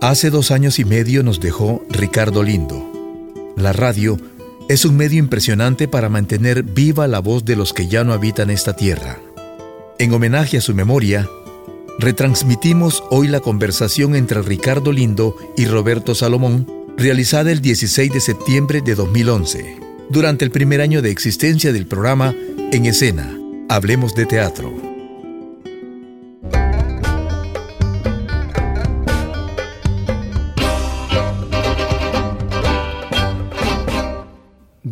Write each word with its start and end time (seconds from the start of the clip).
Hace 0.00 0.30
dos 0.30 0.50
años 0.50 0.78
y 0.78 0.86
medio 0.86 1.22
nos 1.22 1.40
dejó 1.40 1.84
Ricardo 1.90 2.42
Lindo. 2.42 2.90
La 3.54 3.74
radio 3.74 4.16
es 4.70 4.86
un 4.86 4.96
medio 4.96 5.18
impresionante 5.18 5.88
para 5.88 6.08
mantener 6.08 6.62
viva 6.62 7.06
la 7.06 7.18
voz 7.18 7.44
de 7.44 7.54
los 7.54 7.74
que 7.74 7.86
ya 7.86 8.02
no 8.02 8.14
habitan 8.14 8.48
esta 8.48 8.74
tierra. 8.74 9.18
En 9.98 10.14
homenaje 10.14 10.56
a 10.56 10.62
su 10.62 10.74
memoria, 10.74 11.28
retransmitimos 11.98 13.04
hoy 13.10 13.28
la 13.28 13.40
conversación 13.40 14.16
entre 14.16 14.40
Ricardo 14.40 14.90
Lindo 14.90 15.36
y 15.54 15.66
Roberto 15.66 16.14
Salomón, 16.14 16.66
realizada 16.96 17.52
el 17.52 17.60
16 17.60 18.10
de 18.10 18.20
septiembre 18.20 18.80
de 18.80 18.94
2011, 18.94 19.76
durante 20.08 20.46
el 20.46 20.50
primer 20.50 20.80
año 20.80 21.02
de 21.02 21.10
existencia 21.10 21.74
del 21.74 21.86
programa 21.86 22.34
En 22.72 22.86
Escena, 22.86 23.36
Hablemos 23.68 24.14
de 24.14 24.24
Teatro. 24.24 24.89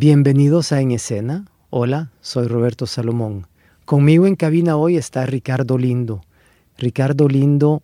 Bienvenidos 0.01 0.71
a 0.71 0.79
En 0.79 0.91
Escena. 0.91 1.43
Hola, 1.69 2.09
soy 2.21 2.47
Roberto 2.47 2.87
Salomón. 2.87 3.47
Conmigo 3.83 4.27
en 4.27 4.37
cabina 4.37 4.77
hoy 4.77 4.95
está 4.95 5.25
Ricardo 5.25 5.77
Lindo. 5.77 6.21
Ricardo 6.77 7.27
Lindo 7.27 7.83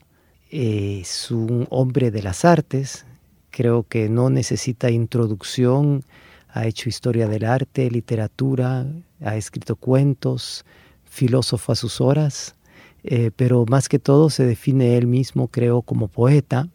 es 0.49 1.29
un 1.29 1.67
hombre 1.69 2.11
de 2.11 2.23
las 2.23 2.45
artes. 2.45 3.05
Creo 3.49 3.83
que 3.83 4.07
no 4.07 4.29
necesita 4.29 4.91
introducción. 4.91 6.05
Ha 6.47 6.65
hecho 6.67 6.87
historia 6.87 7.27
del 7.27 7.43
arte, 7.43 7.91
literatura, 7.91 8.85
ha 9.19 9.35
escrito 9.35 9.75
cuentos, 9.75 10.63
filósofo 11.03 11.73
a 11.73 11.75
sus 11.75 11.99
horas, 11.99 12.55
eh, 13.03 13.31
pero 13.35 13.65
más 13.67 13.89
que 13.89 13.99
todo 13.99 14.29
se 14.29 14.45
define 14.45 14.95
él 14.95 15.05
mismo, 15.05 15.49
creo, 15.49 15.81
como 15.81 16.07
poeta. 16.07 16.69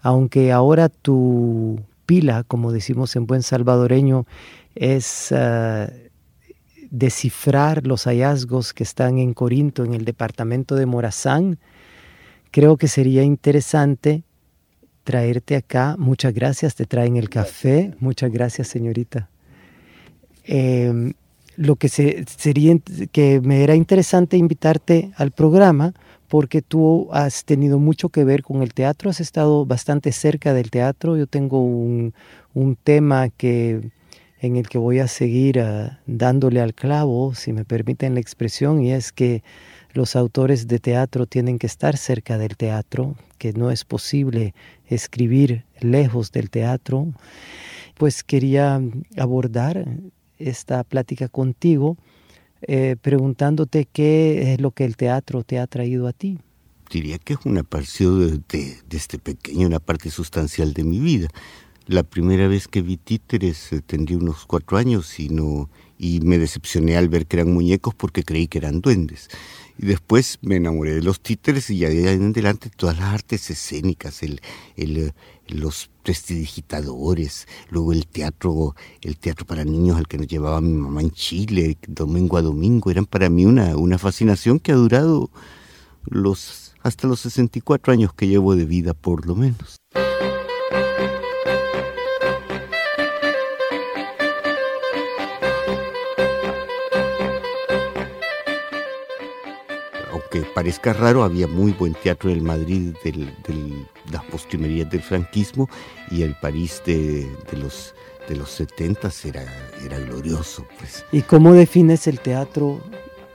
Aunque 0.00 0.52
ahora 0.52 0.88
tu 0.88 1.80
pila, 2.10 2.42
como 2.42 2.72
decimos 2.72 3.14
en 3.14 3.28
buen 3.28 3.44
salvadoreño, 3.44 4.26
es 4.74 5.28
eh, 5.30 6.10
descifrar 6.90 7.86
los 7.86 8.02
hallazgos 8.08 8.72
que 8.72 8.82
están 8.82 9.18
en 9.18 9.32
Corinto, 9.32 9.84
en 9.84 9.94
el 9.94 10.04
departamento 10.04 10.74
de 10.74 10.86
Morazán. 10.86 11.60
Creo 12.50 12.76
que 12.78 12.88
sería 12.88 13.22
interesante 13.22 14.24
traerte 15.04 15.54
acá. 15.54 15.94
Muchas 16.00 16.34
gracias, 16.34 16.74
te 16.74 16.84
traen 16.84 17.16
el 17.16 17.28
café. 17.30 17.94
Muchas 18.00 18.32
gracias, 18.32 18.66
señorita. 18.66 19.30
Em, 20.42 21.12
lo 21.54 21.76
que 21.76 21.88
sería 21.88 22.76
que 23.12 23.40
me 23.40 23.62
era 23.62 23.76
interesante 23.76 24.36
invitarte 24.36 25.12
al 25.14 25.30
programa 25.30 25.94
porque 26.30 26.62
tú 26.62 27.08
has 27.10 27.44
tenido 27.44 27.80
mucho 27.80 28.08
que 28.08 28.22
ver 28.22 28.44
con 28.44 28.62
el 28.62 28.72
teatro, 28.72 29.10
has 29.10 29.18
estado 29.18 29.66
bastante 29.66 30.12
cerca 30.12 30.54
del 30.54 30.70
teatro. 30.70 31.16
Yo 31.16 31.26
tengo 31.26 31.60
un, 31.60 32.14
tema 32.84 33.30
que 33.30 33.90
en 34.38 34.54
el 34.54 34.68
que 34.68 34.78
voy 34.78 35.00
a 35.00 35.08
seguir 35.08 35.58
ah, 35.58 35.98
dándole 36.06 36.60
al 36.60 36.72
clavo, 36.72 37.34
si 37.34 37.52
me 37.52 37.64
permiten 37.64 38.14
la 38.14 38.20
expresión, 38.20 38.80
y 38.80 38.92
es 38.92 39.10
que 39.10 39.42
los 39.92 40.14
autores 40.14 40.68
de 40.68 40.78
teatro 40.78 41.26
tienen 41.26 41.58
que 41.58 41.66
estar 41.66 41.96
cerca 41.96 42.38
del 42.38 42.56
teatro, 42.56 43.16
que 43.36 43.52
no 43.52 43.72
es 43.72 43.84
posible 43.84 44.54
escribir 44.86 45.64
lejos 45.80 46.30
del 46.30 46.48
teatro. 46.48 47.08
Pues 47.98 48.22
quería 48.22 48.80
abordar 49.16 49.84
esta 50.38 50.84
plática 50.84 51.26
contigo 51.26 51.96
eh, 52.62 52.96
preguntándote 53.00 53.86
qué 53.90 54.52
es 54.52 54.60
lo 54.60 54.70
que 54.70 54.84
el 54.84 54.96
teatro 54.96 55.42
te 55.42 55.58
ha 55.58 55.66
traído 55.66 56.06
a 56.06 56.12
ti. 56.12 56.38
Diría 56.90 57.18
que 57.18 57.34
es 57.34 57.38
una 57.44 57.62
parte 57.62 58.04
de, 58.04 58.40
de, 58.48 58.96
este 58.96 59.18
pequeño, 59.18 59.66
una 59.66 59.78
parte 59.78 60.10
sustancial 60.10 60.72
de 60.72 60.84
mi 60.84 60.98
vida. 60.98 61.28
La 61.86 62.02
primera 62.02 62.48
vez 62.48 62.68
que 62.68 62.82
vi 62.82 62.96
títeres 62.96 63.72
eh, 63.72 63.80
tendría 63.80 64.18
unos 64.18 64.44
cuatro 64.46 64.76
años 64.76 65.18
y, 65.20 65.28
no, 65.28 65.70
y 66.02 66.20
me 66.20 66.38
decepcioné 66.38 66.96
al 66.96 67.10
ver 67.10 67.26
que 67.26 67.36
eran 67.36 67.52
muñecos 67.52 67.94
porque 67.94 68.24
creí 68.24 68.48
que 68.48 68.56
eran 68.56 68.80
duendes. 68.80 69.28
Y 69.78 69.84
después 69.84 70.38
me 70.40 70.56
enamoré 70.56 70.94
de 70.94 71.02
los 71.02 71.20
títeres 71.20 71.68
y 71.68 71.76
ya 71.76 71.90
de 71.90 72.08
ahí 72.08 72.14
en 72.14 72.30
adelante 72.30 72.70
todas 72.74 72.98
las 72.98 73.12
artes 73.12 73.50
escénicas, 73.50 74.22
el, 74.22 74.40
el, 74.76 74.96
eh, 74.96 75.12
los 75.48 75.90
prestidigitadores, 76.02 77.46
luego 77.68 77.92
el 77.92 78.06
teatro, 78.06 78.74
el 79.02 79.18
teatro 79.18 79.44
para 79.44 79.62
niños 79.66 79.98
al 79.98 80.08
que 80.08 80.16
nos 80.16 80.26
llevaba 80.26 80.62
mi 80.62 80.72
mamá 80.72 81.02
en 81.02 81.10
Chile, 81.10 81.76
domingo 81.86 82.38
a 82.38 82.42
domingo, 82.42 82.90
eran 82.90 83.04
para 83.04 83.28
mí 83.28 83.44
una, 83.44 83.76
una 83.76 83.98
fascinación 83.98 84.58
que 84.58 84.72
ha 84.72 84.76
durado 84.76 85.30
los, 86.06 86.72
hasta 86.80 87.08
los 87.08 87.20
64 87.20 87.92
años 87.92 88.14
que 88.14 88.26
llevo 88.26 88.56
de 88.56 88.64
vida 88.64 88.94
por 88.94 89.26
lo 89.26 89.36
menos. 89.36 89.76
Que 100.40 100.50
parezca 100.54 100.92
raro, 100.92 101.22
había 101.22 101.46
muy 101.46 101.72
buen 101.72 101.94
teatro 101.94 102.30
en 102.30 102.38
el 102.38 102.42
Madrid 102.42 102.94
de 103.04 103.28
las 104.10 104.24
postrimerías 104.24 104.90
del 104.90 105.02
franquismo 105.02 105.68
y 106.10 106.22
el 106.22 106.34
París 106.34 106.82
de, 106.86 107.28
los 107.52 107.94
de 108.28 108.36
los 108.36 108.50
70 108.50 109.10
era, 109.24 109.44
era 109.84 109.98
glorioso. 109.98 110.64
Pues. 110.78 111.04
¿Y 111.12 111.22
cómo 111.22 111.52
defines 111.52 112.06
el 112.06 112.20
teatro 112.20 112.80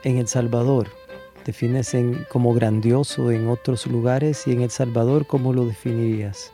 en 0.02 0.18
El 0.18 0.26
Salvador? 0.26 0.88
¿Defines 1.44 1.94
en, 1.94 2.26
como 2.28 2.54
grandioso 2.54 3.30
en 3.30 3.48
otros 3.48 3.86
lugares 3.86 4.46
y 4.46 4.52
en 4.52 4.62
El 4.62 4.70
Salvador 4.70 5.26
cómo 5.26 5.52
lo 5.52 5.64
definirías? 5.66 6.52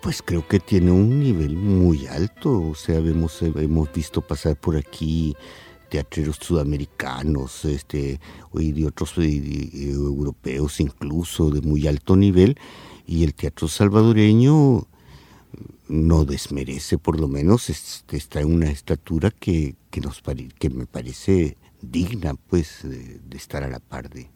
Pues 0.00 0.22
creo 0.22 0.46
que 0.46 0.60
tiene 0.60 0.90
un 0.90 1.20
nivel 1.20 1.56
muy 1.56 2.06
alto, 2.06 2.70
o 2.70 2.74
sea, 2.74 2.98
hemos, 2.98 3.40
hemos 3.42 3.92
visto 3.92 4.20
pasar 4.20 4.56
por 4.56 4.76
aquí 4.76 5.36
teatreros 5.92 6.36
sudamericanos 6.40 7.66
este, 7.66 8.18
y 8.54 8.72
de 8.72 8.86
otros 8.86 9.12
europeos 9.18 10.80
incluso 10.80 11.50
de 11.50 11.60
muy 11.60 11.86
alto 11.86 12.16
nivel 12.16 12.56
y 13.06 13.24
el 13.24 13.34
teatro 13.34 13.68
salvadoreño 13.68 14.86
no 15.88 16.24
desmerece 16.24 16.96
por 16.96 17.20
lo 17.20 17.28
menos 17.28 17.68
está 17.68 18.40
en 18.40 18.54
una 18.54 18.70
estatura 18.70 19.30
que, 19.30 19.74
que, 19.90 20.00
nos, 20.00 20.22
que 20.58 20.70
me 20.70 20.86
parece 20.86 21.58
digna 21.82 22.36
pues 22.48 22.78
de, 22.84 23.20
estar 23.36 23.62
a 23.62 23.68
la 23.68 23.78
par 23.78 24.08
de, 24.08 24.30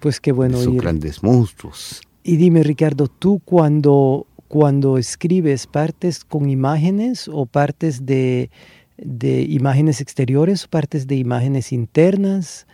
pues 0.00 0.20
qué 0.20 0.32
bueno 0.32 0.58
esos 0.58 0.74
grandes 0.74 1.22
monstruos. 1.22 2.00
Y 2.22 2.36
dime 2.36 2.62
Ricardo, 2.62 3.08
tú 3.08 3.42
cuando, 3.44 4.26
cuando 4.48 4.96
escribes 4.96 5.66
partes 5.66 6.24
con 6.24 6.48
imágenes 6.48 7.28
o 7.30 7.44
partes 7.44 8.06
de 8.06 8.48
de 8.96 9.42
imágenes 9.42 10.00
exteriores, 10.00 10.66
partes 10.66 11.06
de 11.06 11.16
imágenes 11.16 11.72
internas. 11.72 12.66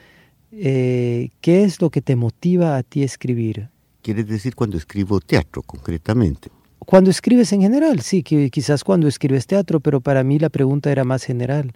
Eh, 0.53 1.31
¿Qué 1.41 1.65
es 1.65 1.81
lo 1.81 1.91
que 1.91 2.03
te 2.03 2.17
motiva 2.17 2.77
a 2.77 2.83
ti 2.83 3.03
escribir? 3.03 3.69
¿Quieres 4.03 4.27
decir 4.27 4.55
cuando 4.55 4.77
escribo 4.77 5.21
teatro 5.21 5.63
concretamente? 5.63 6.51
Cuando 6.79 7.11
escribes 7.11 7.53
en 7.53 7.61
general, 7.61 8.01
sí, 8.01 8.23
que 8.23 8.51
quizás 8.51 8.83
cuando 8.83 9.07
escribes 9.07 9.47
teatro, 9.47 9.81
pero 9.81 10.01
para 10.01 10.25
mí 10.25 10.39
la 10.39 10.49
pregunta 10.49 10.91
era 10.91 11.05
más 11.05 11.25
general. 11.25 11.73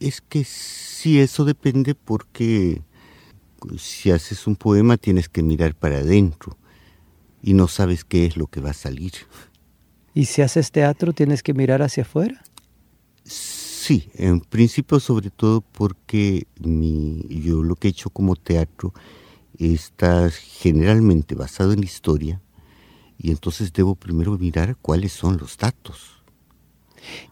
Es 0.00 0.20
que 0.20 0.44
sí, 0.44 1.20
eso 1.20 1.44
depende 1.44 1.94
porque 1.94 2.82
si 3.78 4.10
haces 4.10 4.46
un 4.46 4.56
poema 4.56 4.96
tienes 4.96 5.28
que 5.28 5.42
mirar 5.42 5.74
para 5.74 5.98
adentro 5.98 6.58
y 7.42 7.54
no 7.54 7.68
sabes 7.68 8.04
qué 8.04 8.26
es 8.26 8.36
lo 8.36 8.46
que 8.46 8.60
va 8.60 8.70
a 8.70 8.74
salir. 8.74 9.12
¿Y 10.12 10.26
si 10.26 10.42
haces 10.42 10.70
teatro 10.70 11.12
tienes 11.12 11.42
que 11.42 11.54
mirar 11.54 11.82
hacia 11.82 12.02
afuera? 12.02 12.42
Sí, 13.24 14.10
en 14.14 14.40
principio 14.40 15.00
sobre 15.00 15.30
todo 15.30 15.60
porque 15.60 16.46
mi, 16.60 17.22
yo 17.28 17.62
lo 17.62 17.76
que 17.76 17.88
he 17.88 17.90
hecho 17.90 18.10
como 18.10 18.36
teatro 18.36 18.92
está 19.58 20.30
generalmente 20.30 21.34
basado 21.34 21.72
en 21.72 21.82
historia 21.82 22.40
y 23.18 23.30
entonces 23.30 23.72
debo 23.72 23.94
primero 23.94 24.36
mirar 24.38 24.76
cuáles 24.76 25.12
son 25.12 25.38
los 25.38 25.56
datos. 25.56 26.22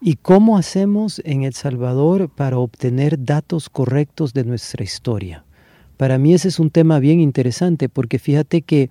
¿Y 0.00 0.16
cómo 0.16 0.58
hacemos 0.58 1.20
en 1.24 1.42
El 1.42 1.54
Salvador 1.54 2.28
para 2.28 2.58
obtener 2.58 3.24
datos 3.24 3.68
correctos 3.68 4.32
de 4.34 4.44
nuestra 4.44 4.84
historia? 4.84 5.44
Para 5.96 6.18
mí 6.18 6.34
ese 6.34 6.48
es 6.48 6.58
un 6.58 6.70
tema 6.70 6.98
bien 6.98 7.20
interesante 7.20 7.88
porque 7.88 8.18
fíjate 8.18 8.62
que 8.62 8.90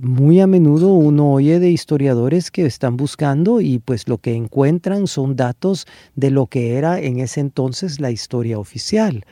muy 0.00 0.40
a 0.40 0.46
menudo 0.46 0.92
uno 0.92 1.32
oye 1.32 1.58
de 1.58 1.70
historiadores 1.70 2.50
que 2.50 2.66
están 2.66 2.96
buscando 2.96 3.60
y 3.60 3.78
pues 3.78 4.08
lo 4.08 4.18
que 4.18 4.34
encuentran 4.34 5.06
son 5.06 5.34
datos 5.34 5.86
de 6.14 6.30
lo 6.30 6.46
que 6.46 6.74
era 6.74 7.00
en 7.00 7.18
ese 7.18 7.40
entonces 7.40 8.00
la 8.00 8.10
historia 8.10 8.58
oficial. 8.58 9.24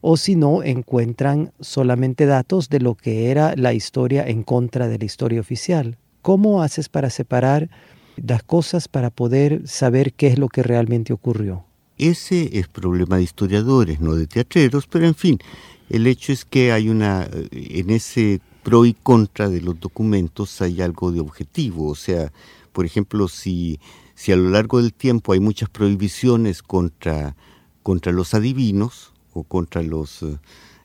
O 0.00 0.16
si 0.16 0.36
no, 0.36 0.62
encuentran 0.62 1.52
solamente 1.60 2.26
datos 2.26 2.68
de 2.68 2.80
lo 2.80 2.94
que 2.94 3.30
era 3.30 3.54
la 3.56 3.72
historia 3.72 4.26
en 4.26 4.42
contra 4.42 4.86
de 4.88 4.98
la 4.98 5.04
historia 5.04 5.40
oficial. 5.40 5.96
¿Cómo 6.22 6.62
haces 6.62 6.88
para 6.88 7.10
separar 7.10 7.70
las 8.16 8.42
cosas 8.42 8.88
para 8.88 9.10
poder 9.10 9.66
saber 9.66 10.12
qué 10.12 10.28
es 10.28 10.38
lo 10.38 10.48
que 10.48 10.62
realmente 10.62 11.12
ocurrió? 11.12 11.64
Ese 11.98 12.58
es 12.58 12.68
problema 12.68 13.16
de 13.16 13.22
historiadores, 13.22 14.00
no 14.00 14.14
de 14.14 14.26
teatreros, 14.26 14.86
pero 14.86 15.06
en 15.06 15.14
fin, 15.14 15.38
el 15.88 16.06
hecho 16.06 16.32
es 16.32 16.44
que 16.44 16.72
hay 16.72 16.88
una, 16.88 17.28
en 17.50 17.90
ese 17.90 18.40
pro 18.62 18.84
y 18.84 18.94
contra 18.94 19.48
de 19.48 19.60
los 19.60 19.78
documentos 19.78 20.60
hay 20.60 20.82
algo 20.82 21.12
de 21.12 21.20
objetivo. 21.20 21.88
O 21.88 21.94
sea, 21.94 22.32
por 22.72 22.84
ejemplo, 22.84 23.28
si, 23.28 23.78
si 24.14 24.32
a 24.32 24.36
lo 24.36 24.50
largo 24.50 24.82
del 24.82 24.92
tiempo 24.92 25.32
hay 25.32 25.40
muchas 25.40 25.68
prohibiciones 25.68 26.62
contra, 26.62 27.36
contra 27.82 28.12
los 28.12 28.34
adivinos 28.34 29.12
o 29.32 29.44
contra 29.44 29.82
los, 29.82 30.24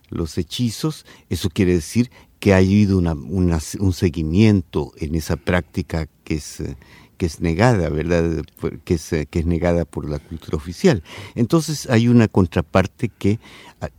los 0.09 0.37
hechizos, 0.37 1.05
eso 1.29 1.49
quiere 1.49 1.73
decir 1.73 2.11
que 2.39 2.53
ha 2.53 2.57
habido 2.57 2.97
una, 2.97 3.13
un 3.13 3.93
seguimiento 3.93 4.93
en 4.97 5.15
esa 5.15 5.35
práctica 5.35 6.07
que 6.23 6.35
es, 6.35 6.63
que 7.21 7.27
es 7.27 7.39
negada, 7.39 7.87
¿verdad? 7.89 8.43
Que 8.83 8.95
es, 8.95 9.11
que 9.29 9.39
es 9.39 9.45
negada 9.45 9.85
por 9.85 10.09
la 10.09 10.17
cultura 10.17 10.57
oficial. 10.57 11.03
Entonces 11.35 11.87
hay 11.87 12.07
una 12.07 12.27
contraparte 12.27 13.09
que 13.09 13.37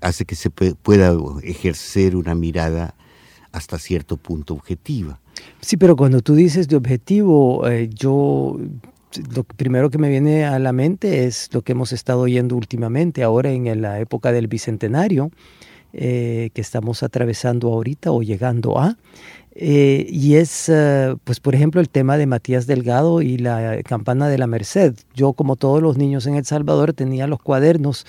hace 0.01 0.25
que 0.25 0.35
se 0.35 0.51
pueda 0.51 1.15
ejercer 1.45 2.17
una 2.17 2.35
mirada 2.35 2.97
hasta 3.53 3.79
cierto 3.79 4.17
punto 4.17 4.55
objetiva. 4.55 5.21
Sí, 5.61 5.77
pero 5.77 5.95
cuando 5.95 6.21
tú 6.21 6.35
dices 6.35 6.67
de 6.67 6.75
objetivo, 6.75 7.69
eh, 7.69 7.89
yo 7.95 8.59
lo 9.33 9.45
primero 9.45 9.89
que 9.89 9.99
me 9.99 10.09
viene 10.09 10.45
a 10.45 10.59
la 10.59 10.73
mente 10.73 11.25
es 11.25 11.49
lo 11.53 11.63
que 11.63 11.73
hemos 11.73 11.93
estado 11.93 12.23
oyendo 12.23 12.57
últimamente, 12.57 13.23
ahora 13.23 13.53
en 13.53 13.83
la 13.83 14.01
época 14.01 14.33
del 14.33 14.49
Bicentenario, 14.49 15.31
eh, 15.93 16.51
que 16.55 16.61
estamos 16.61 17.05
atravesando 17.05 17.73
ahorita 17.73 18.11
o 18.11 18.23
llegando 18.23 18.81
a. 18.81 18.97
Eh, 19.54 20.06
y 20.08 20.37
es, 20.37 20.70
pues 21.25 21.40
por 21.40 21.54
ejemplo, 21.54 21.81
el 21.81 21.88
tema 21.88 22.16
de 22.16 22.26
Matías 22.26 22.66
Delgado 22.66 23.22
y 23.22 23.38
la 23.38 23.82
campana 23.82 24.28
de 24.28 24.38
la 24.38 24.46
Merced. 24.46 24.94
Yo, 25.14 25.34
como 25.34 25.56
todos 25.56 25.82
los 25.82 25.99
niños 25.99 26.26
en 26.26 26.37
El 26.37 26.44
Salvador, 26.44 26.93
tenía 26.93 27.26
los 27.26 27.40
cuadernos 27.40 28.06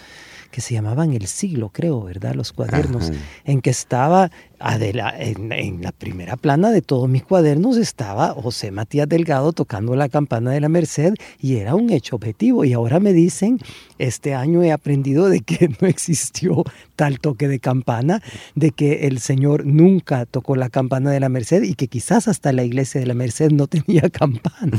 que 0.54 0.62
se 0.62 0.76
llamaban 0.76 1.14
El 1.14 1.26
Siglo, 1.26 1.72
creo, 1.74 2.04
¿verdad? 2.04 2.36
Los 2.36 2.54
cuadernos, 2.54 3.12
en 3.44 3.60
que 3.60 3.72
estaba 3.72 4.30
en, 4.64 5.82
la 5.82 5.92
primera 5.92 6.38
plana 6.38 6.72
de 6.72 6.82
todos 6.82 7.10
mis 7.10 7.24
cuadernos 7.24 7.76
estaba 7.78 8.30
José 8.30 8.72
Matías 8.72 9.10
Delgado 9.10 9.52
tocando 9.52 9.96
la 9.96 10.08
campana 10.08 10.52
de 10.52 10.62
la 10.62 10.70
Merced 10.70 11.16
y 11.40 11.58
era 11.58 11.76
un 11.76 11.90
hecho 11.90 12.16
objetivo. 12.16 12.64
Y 12.64 12.74
ahora 12.74 13.00
me 13.00 13.12
dicen, 13.12 13.60
este 14.00 14.34
año 14.34 14.64
he 14.64 14.72
aprendido 14.72 15.28
de 15.30 15.42
que 15.42 15.70
no 15.82 15.88
existió 15.88 16.64
tal 16.96 17.20
toque 17.20 17.48
de 17.48 17.60
campana, 17.60 18.22
de 18.56 18.72
que 18.72 19.08
el 19.08 19.20
Señor 19.20 19.66
nunca 19.66 20.26
tocó 20.26 20.56
la 20.56 20.70
campana 20.70 21.12
de 21.12 21.20
la 21.20 21.30
Merced 21.30 21.64
y 21.64 21.76
que 21.76 21.88
quizás 21.88 22.28
hasta 22.28 22.54
la 22.54 22.64
iglesia 22.64 23.02
de 23.02 23.08
la 23.08 23.14
Merced 23.14 23.52
no 23.52 23.68
tenía 23.68 24.10
campana. 24.12 24.78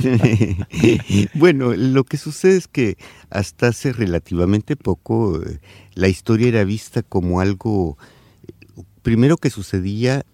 bueno, 1.35 1.75
lo 1.75 2.05
que 2.05 2.17
sucede 2.17 2.57
es 2.57 2.69
que 2.69 2.97
hasta 3.29 3.69
hace 3.69 3.93
relativamente 3.93 4.77
poco 4.77 5.43
eh, 5.43 5.59
la 5.95 6.09
historia 6.09 6.49
era 6.49 6.65
vista 6.65 7.03
como 7.03 7.41
algo 7.41 7.99
primero 9.05 9.37
que 9.37 9.51
sucedía, 9.51 10.25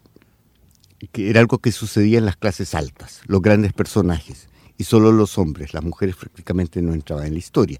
que 1.12 1.28
era 1.28 1.40
algo 1.40 1.58
que 1.58 1.72
sucedía 1.72 2.18
en 2.18 2.24
las 2.24 2.36
clases 2.36 2.74
altas, 2.74 3.20
los 3.26 3.42
grandes 3.42 3.74
personajes, 3.74 4.48
y 4.78 4.84
solo 4.84 5.12
los 5.12 5.36
hombres, 5.36 5.74
las 5.74 5.82
mujeres 5.82 6.16
prácticamente 6.16 6.80
no 6.80 6.94
entraban 6.94 7.26
en 7.26 7.34
la 7.34 7.38
historia. 7.38 7.78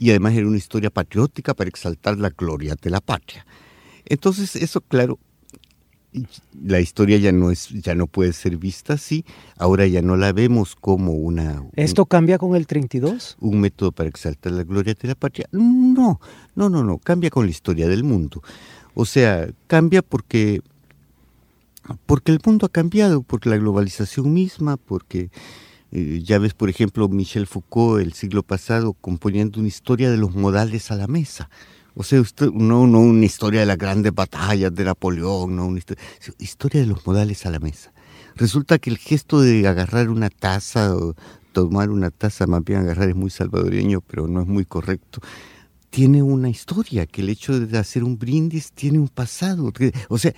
Y 0.00 0.10
además 0.10 0.34
era 0.34 0.48
una 0.48 0.56
historia 0.56 0.90
patriótica 0.90 1.54
para 1.54 1.68
exaltar 1.68 2.18
la 2.18 2.30
gloria 2.30 2.74
de 2.80 2.90
la 2.90 3.00
patria. 3.00 3.46
Entonces 4.06 4.56
eso, 4.56 4.80
claro, 4.80 5.18
la 6.64 6.80
historia 6.80 7.18
ya 7.18 7.30
no 7.32 7.50
es 7.50 7.68
ya 7.68 7.94
no 7.94 8.06
puede 8.06 8.32
ser 8.32 8.56
vista 8.56 8.94
así, 8.94 9.24
ahora 9.58 9.86
ya 9.86 10.02
no 10.02 10.16
la 10.16 10.32
vemos 10.32 10.74
como 10.74 11.12
una 11.12 11.62
¿Esto 11.76 12.06
cambia 12.06 12.38
con 12.38 12.56
el 12.56 12.66
32? 12.66 13.36
Un 13.40 13.60
método 13.60 13.92
para 13.92 14.08
exaltar 14.08 14.52
la 14.52 14.64
gloria 14.64 14.94
de 15.00 15.06
la 15.06 15.14
patria. 15.14 15.46
No, 15.52 16.20
no, 16.56 16.68
no, 16.68 16.82
no, 16.82 16.98
cambia 16.98 17.30
con 17.30 17.44
la 17.44 17.50
historia 17.50 17.86
del 17.86 18.02
mundo. 18.02 18.42
O 19.00 19.06
sea, 19.06 19.48
cambia 19.66 20.02
porque, 20.02 20.60
porque 22.04 22.32
el 22.32 22.40
mundo 22.44 22.66
ha 22.66 22.68
cambiado, 22.68 23.22
porque 23.22 23.48
la 23.48 23.56
globalización 23.56 24.34
misma, 24.34 24.76
porque 24.76 25.30
eh, 25.90 26.20
ya 26.22 26.38
ves, 26.38 26.52
por 26.52 26.68
ejemplo, 26.68 27.08
Michel 27.08 27.46
Foucault 27.46 28.02
el 28.02 28.12
siglo 28.12 28.42
pasado 28.42 28.92
componiendo 28.92 29.58
una 29.58 29.68
historia 29.68 30.10
de 30.10 30.18
los 30.18 30.34
modales 30.34 30.90
a 30.90 30.96
la 30.96 31.06
mesa. 31.06 31.48
O 31.94 32.02
sea, 32.02 32.22
no, 32.52 32.86
no 32.86 33.00
una 33.00 33.24
historia 33.24 33.60
de 33.60 33.66
las 33.66 33.78
grandes 33.78 34.14
batallas 34.14 34.74
de 34.74 34.84
Napoleón, 34.84 35.56
no 35.56 35.64
una 35.64 35.78
historia, 35.78 36.04
historia 36.38 36.82
de 36.82 36.86
los 36.86 37.06
modales 37.06 37.46
a 37.46 37.50
la 37.50 37.58
mesa. 37.58 37.94
Resulta 38.36 38.78
que 38.78 38.90
el 38.90 38.98
gesto 38.98 39.40
de 39.40 39.66
agarrar 39.66 40.10
una 40.10 40.28
taza 40.28 40.94
o 40.94 41.14
tomar 41.52 41.88
una 41.88 42.10
taza, 42.10 42.46
más 42.46 42.62
bien 42.62 42.80
agarrar 42.80 43.08
es 43.08 43.16
muy 43.16 43.30
salvadoreño, 43.30 44.02
pero 44.02 44.28
no 44.28 44.42
es 44.42 44.46
muy 44.46 44.66
correcto 44.66 45.22
tiene 45.90 46.22
una 46.22 46.48
historia, 46.48 47.06
que 47.06 47.20
el 47.20 47.28
hecho 47.28 47.58
de 47.58 47.78
hacer 47.78 48.04
un 48.04 48.18
brindis 48.18 48.72
tiene 48.72 48.98
un 48.98 49.08
pasado. 49.08 49.72
o 50.08 50.18
sea, 50.18 50.32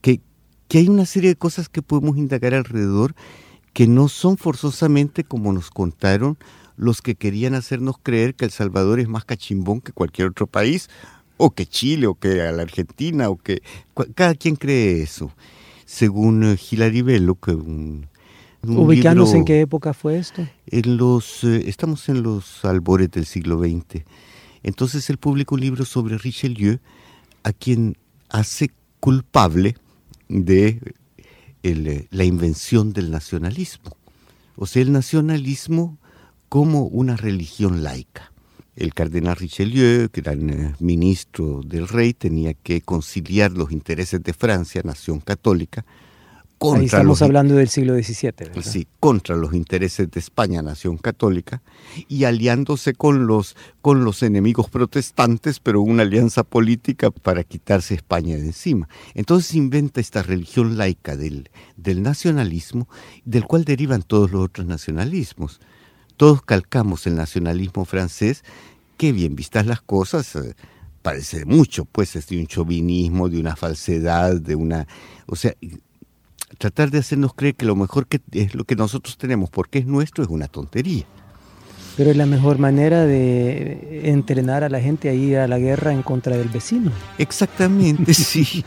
que, 0.00 0.20
que 0.68 0.78
hay 0.78 0.88
una 0.88 1.06
serie 1.06 1.30
de 1.30 1.36
cosas 1.36 1.68
que 1.68 1.82
podemos 1.82 2.16
indagar 2.16 2.54
alrededor 2.54 3.14
que 3.72 3.86
no 3.86 4.08
son 4.08 4.36
forzosamente 4.36 5.24
como 5.24 5.52
nos 5.52 5.70
contaron 5.70 6.36
los 6.76 7.02
que 7.02 7.16
querían 7.16 7.54
hacernos 7.54 7.96
creer 8.02 8.34
que 8.34 8.44
El 8.44 8.52
Salvador 8.52 9.00
es 9.00 9.08
más 9.08 9.24
cachimbón 9.24 9.80
que 9.80 9.92
cualquier 9.92 10.28
otro 10.28 10.46
país, 10.46 10.88
o 11.36 11.50
que 11.50 11.66
Chile, 11.66 12.06
o 12.06 12.14
que 12.14 12.36
la 12.36 12.62
Argentina, 12.62 13.28
o 13.28 13.36
que 13.36 13.62
cada 14.14 14.34
quien 14.34 14.56
cree 14.56 15.02
eso. 15.02 15.32
Según 15.84 16.44
eh, 16.44 16.56
Hilary 16.70 17.02
Bello, 17.02 17.34
que 17.34 17.52
un, 17.52 18.06
¿Ubicarnos 18.62 19.34
en 19.34 19.44
qué 19.44 19.60
época 19.60 19.92
fue 19.92 20.18
esto? 20.18 20.46
En 20.66 20.96
los, 20.96 21.44
eh, 21.44 21.64
estamos 21.68 22.08
en 22.08 22.22
los 22.22 22.64
albores 22.64 23.10
del 23.10 23.26
siglo 23.26 23.60
XX. 23.60 24.04
Entonces 24.62 25.08
él 25.10 25.18
publica 25.18 25.54
un 25.54 25.60
libro 25.60 25.84
sobre 25.84 26.18
Richelieu, 26.18 26.78
a 27.42 27.52
quien 27.52 27.96
hace 28.28 28.70
culpable 29.00 29.76
de 30.28 30.80
la 31.62 32.24
invención 32.24 32.92
del 32.92 33.10
nacionalismo. 33.10 33.96
O 34.56 34.66
sea, 34.66 34.82
el 34.82 34.92
nacionalismo 34.92 35.98
como 36.48 36.84
una 36.84 37.16
religión 37.16 37.82
laica. 37.82 38.32
El 38.74 38.94
cardenal 38.94 39.36
Richelieu, 39.36 40.08
que 40.08 40.20
era 40.20 40.32
eh, 40.34 40.74
ministro 40.78 41.62
del 41.64 41.88
rey, 41.88 42.14
tenía 42.14 42.54
que 42.54 42.80
conciliar 42.80 43.52
los 43.52 43.72
intereses 43.72 44.22
de 44.22 44.32
Francia, 44.32 44.82
nación 44.84 45.20
católica, 45.20 45.84
Ahí 46.60 46.86
estamos 46.86 47.22
hablando 47.22 47.54
del 47.54 47.68
siglo 47.68 47.94
XVII. 47.94 48.32
¿verdad? 48.36 48.62
Sí, 48.62 48.88
contra 48.98 49.36
los 49.36 49.54
intereses 49.54 50.10
de 50.10 50.18
España, 50.18 50.60
nación 50.60 50.96
católica, 50.96 51.62
y 52.08 52.24
aliándose 52.24 52.94
con 52.94 53.26
los, 53.26 53.56
con 53.80 54.04
los 54.04 54.22
enemigos 54.22 54.68
protestantes, 54.68 55.60
pero 55.60 55.80
una 55.80 56.02
alianza 56.02 56.42
política 56.42 57.10
para 57.10 57.44
quitarse 57.44 57.94
España 57.94 58.36
de 58.36 58.46
encima. 58.46 58.88
Entonces 59.14 59.54
inventa 59.54 60.00
esta 60.00 60.22
religión 60.22 60.76
laica 60.76 61.16
del, 61.16 61.50
del 61.76 62.02
nacionalismo, 62.02 62.88
del 63.24 63.44
cual 63.44 63.64
derivan 63.64 64.02
todos 64.02 64.32
los 64.32 64.44
otros 64.44 64.66
nacionalismos. 64.66 65.60
Todos 66.16 66.42
calcamos 66.42 67.06
el 67.06 67.14
nacionalismo 67.14 67.84
francés, 67.84 68.42
que 68.96 69.12
bien 69.12 69.36
vistas 69.36 69.64
las 69.66 69.80
cosas, 69.80 70.34
eh, 70.34 70.56
parece 71.02 71.44
mucho, 71.44 71.84
pues 71.84 72.16
es 72.16 72.26
de 72.26 72.38
un 72.40 72.48
chauvinismo, 72.48 73.28
de 73.28 73.38
una 73.38 73.54
falsedad, 73.54 74.40
de 74.40 74.56
una... 74.56 74.88
O 75.26 75.36
sea, 75.36 75.54
tratar 76.58 76.90
de 76.90 76.98
hacernos 76.98 77.34
creer 77.34 77.54
que 77.54 77.64
lo 77.64 77.76
mejor 77.76 78.06
que 78.06 78.20
es 78.32 78.54
lo 78.54 78.64
que 78.64 78.76
nosotros 78.76 79.16
tenemos 79.16 79.48
porque 79.48 79.78
es 79.78 79.86
nuestro 79.86 80.24
es 80.24 80.30
una 80.30 80.48
tontería. 80.48 81.04
Pero 81.96 82.10
es 82.10 82.16
la 82.16 82.26
mejor 82.26 82.58
manera 82.58 83.04
de 83.06 84.02
entrenar 84.04 84.62
a 84.62 84.68
la 84.68 84.80
gente 84.80 85.08
a 85.08 85.14
ir 85.14 85.38
a 85.38 85.48
la 85.48 85.58
guerra 85.58 85.92
en 85.92 86.02
contra 86.02 86.36
del 86.36 86.48
vecino. 86.48 86.92
Exactamente, 87.18 88.14
sí. 88.14 88.62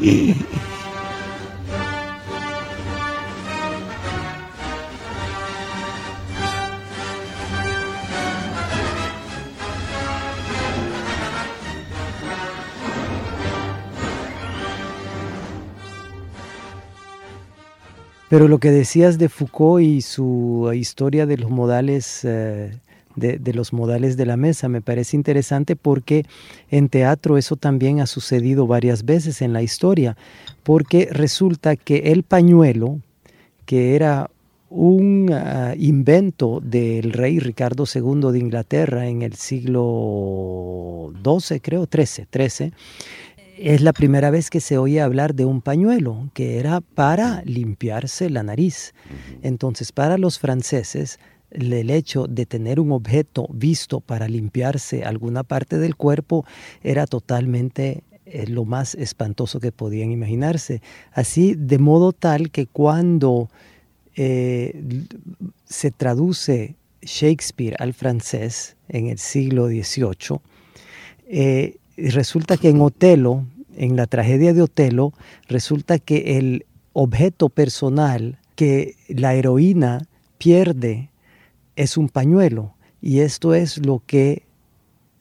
Pero 18.32 18.48
lo 18.48 18.60
que 18.60 18.72
decías 18.72 19.18
de 19.18 19.28
Foucault 19.28 19.84
y 19.84 20.00
su 20.00 20.72
historia 20.74 21.26
de 21.26 21.36
los 21.36 21.52
modales 21.52 22.22
eh, 22.24 22.72
de, 23.18 23.54
los 23.54 23.74
modales 23.74 24.16
de 24.16 24.26
la 24.26 24.38
mesa. 24.38 24.70
Me 24.70 24.80
parece 24.80 25.18
interesante 25.18 25.76
porque 25.76 26.26
en 26.70 26.88
teatro 26.88 27.38
eso 27.38 27.58
también 27.58 28.00
ha 28.00 28.08
sucedido 28.08 28.68
varias 28.68 29.04
veces 29.04 29.42
en 29.42 29.52
la 29.52 29.64
historia, 29.64 30.16
porque 30.64 31.10
resulta 31.12 31.76
que 31.76 32.14
el 32.14 32.24
pañuelo, 32.24 33.00
que 33.66 33.98
era 33.98 34.30
un 34.70 35.30
uh, 35.30 35.76
invento 35.78 36.62
del 36.64 37.12
rey 37.12 37.40
Ricardo 37.40 37.84
II 37.94 38.32
de 38.32 38.40
Inglaterra 38.40 39.08
en 39.08 39.24
el 39.24 39.34
siglo 39.34 41.12
XII, 41.22 41.60
creo, 41.60 41.86
XIII, 41.92 42.28
XIII, 42.32 42.72
es 43.58 43.81
la 43.81 43.93
primera 43.93 44.29
vez 44.29 44.50
que 44.50 44.60
se 44.60 44.77
oye 44.77 45.01
hablar 45.01 45.36
de 45.36 45.46
un 45.46 45.62
pañuelo, 45.62 46.29
que 46.34 46.60
era 46.60 46.81
para 46.81 47.41
limpiarse 47.46 48.29
la 48.29 48.43
nariz. 48.43 48.93
Entonces, 49.41 49.91
para 49.91 50.17
los 50.17 50.39
franceses, 50.39 51.20
el 51.51 51.89
hecho 51.89 52.27
de 52.27 52.46
tener 52.46 52.79
un 52.79 52.91
objeto 52.91 53.48
visto 53.51 54.00
para 54.00 54.27
limpiarse 54.27 55.03
alguna 55.03 55.43
parte 55.43 55.77
del 55.77 55.96
cuerpo 55.96 56.46
era 56.81 57.05
totalmente 57.05 58.03
eh, 58.25 58.48
lo 58.48 58.63
más 58.63 58.96
espantoso 58.96 59.60
que 59.60 59.72
podían 59.72 60.12
imaginarse. 60.12 60.81
Así, 61.12 61.55
de 61.55 61.77
modo 61.77 62.13
tal 62.13 62.51
que 62.51 62.67
cuando 62.67 63.50
eh, 64.15 64.81
se 65.65 65.91
traduce 65.91 66.75
Shakespeare 67.01 67.75
al 67.79 67.93
francés 67.93 68.77
en 68.88 69.08
el 69.08 69.17
siglo 69.17 69.67
XVIII, 69.67 70.39
eh, 71.27 71.77
resulta 72.10 72.58
que 72.58 72.70
en 72.70 72.81
Otelo, 72.81 73.46
en 73.75 73.96
la 73.96 74.08
tragedia 74.08 74.53
de 74.53 74.62
Otelo, 74.62 75.13
resulta 75.48 76.00
que 76.00 76.38
el 76.38 76.65
objeto 76.93 77.50
personal 77.50 78.39
que 78.55 78.96
la 79.08 79.34
heroína 79.34 80.08
pierde 80.38 81.10
es 81.75 81.98
un 81.98 82.10
pañuelo. 82.10 82.74
Y 83.01 83.20
esto 83.20 83.53
es 83.53 83.84
lo 83.86 84.03
que 84.05 84.43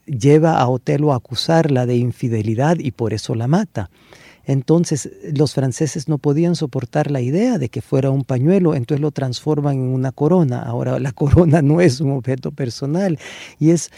lleva 0.07 0.59
a 0.59 0.69
Otelo 0.69 1.13
a 1.13 1.17
acusarla 1.17 1.87
de 1.87 1.97
infidelidad 1.97 2.79
y 2.79 2.91
por 2.91 3.13
eso 3.13 3.35
la 3.35 3.47
mata. 3.47 3.91
Entonces 4.45 5.11
los 5.33 5.55
franceses 5.55 6.09
no 6.09 6.19
podían 6.19 6.57
soportar 6.57 7.11
la 7.11 7.21
idea 7.21 7.59
de 7.59 7.69
que 7.69 7.83
fuera 7.83 8.11
un 8.11 8.25
pañuelo, 8.25 8.75
entonces 8.75 9.01
lo 9.01 9.13
transforman 9.13 9.77
en 9.77 9.89
una 9.89 10.13
corona. 10.13 10.63
Ahora 10.63 10.99
la 10.99 11.13
corona 11.23 11.63
no 11.63 11.81
es 11.81 12.01
un 12.01 12.13
objeto 12.13 12.51
personal 12.51 13.19
y 13.59 13.71
es 13.71 13.91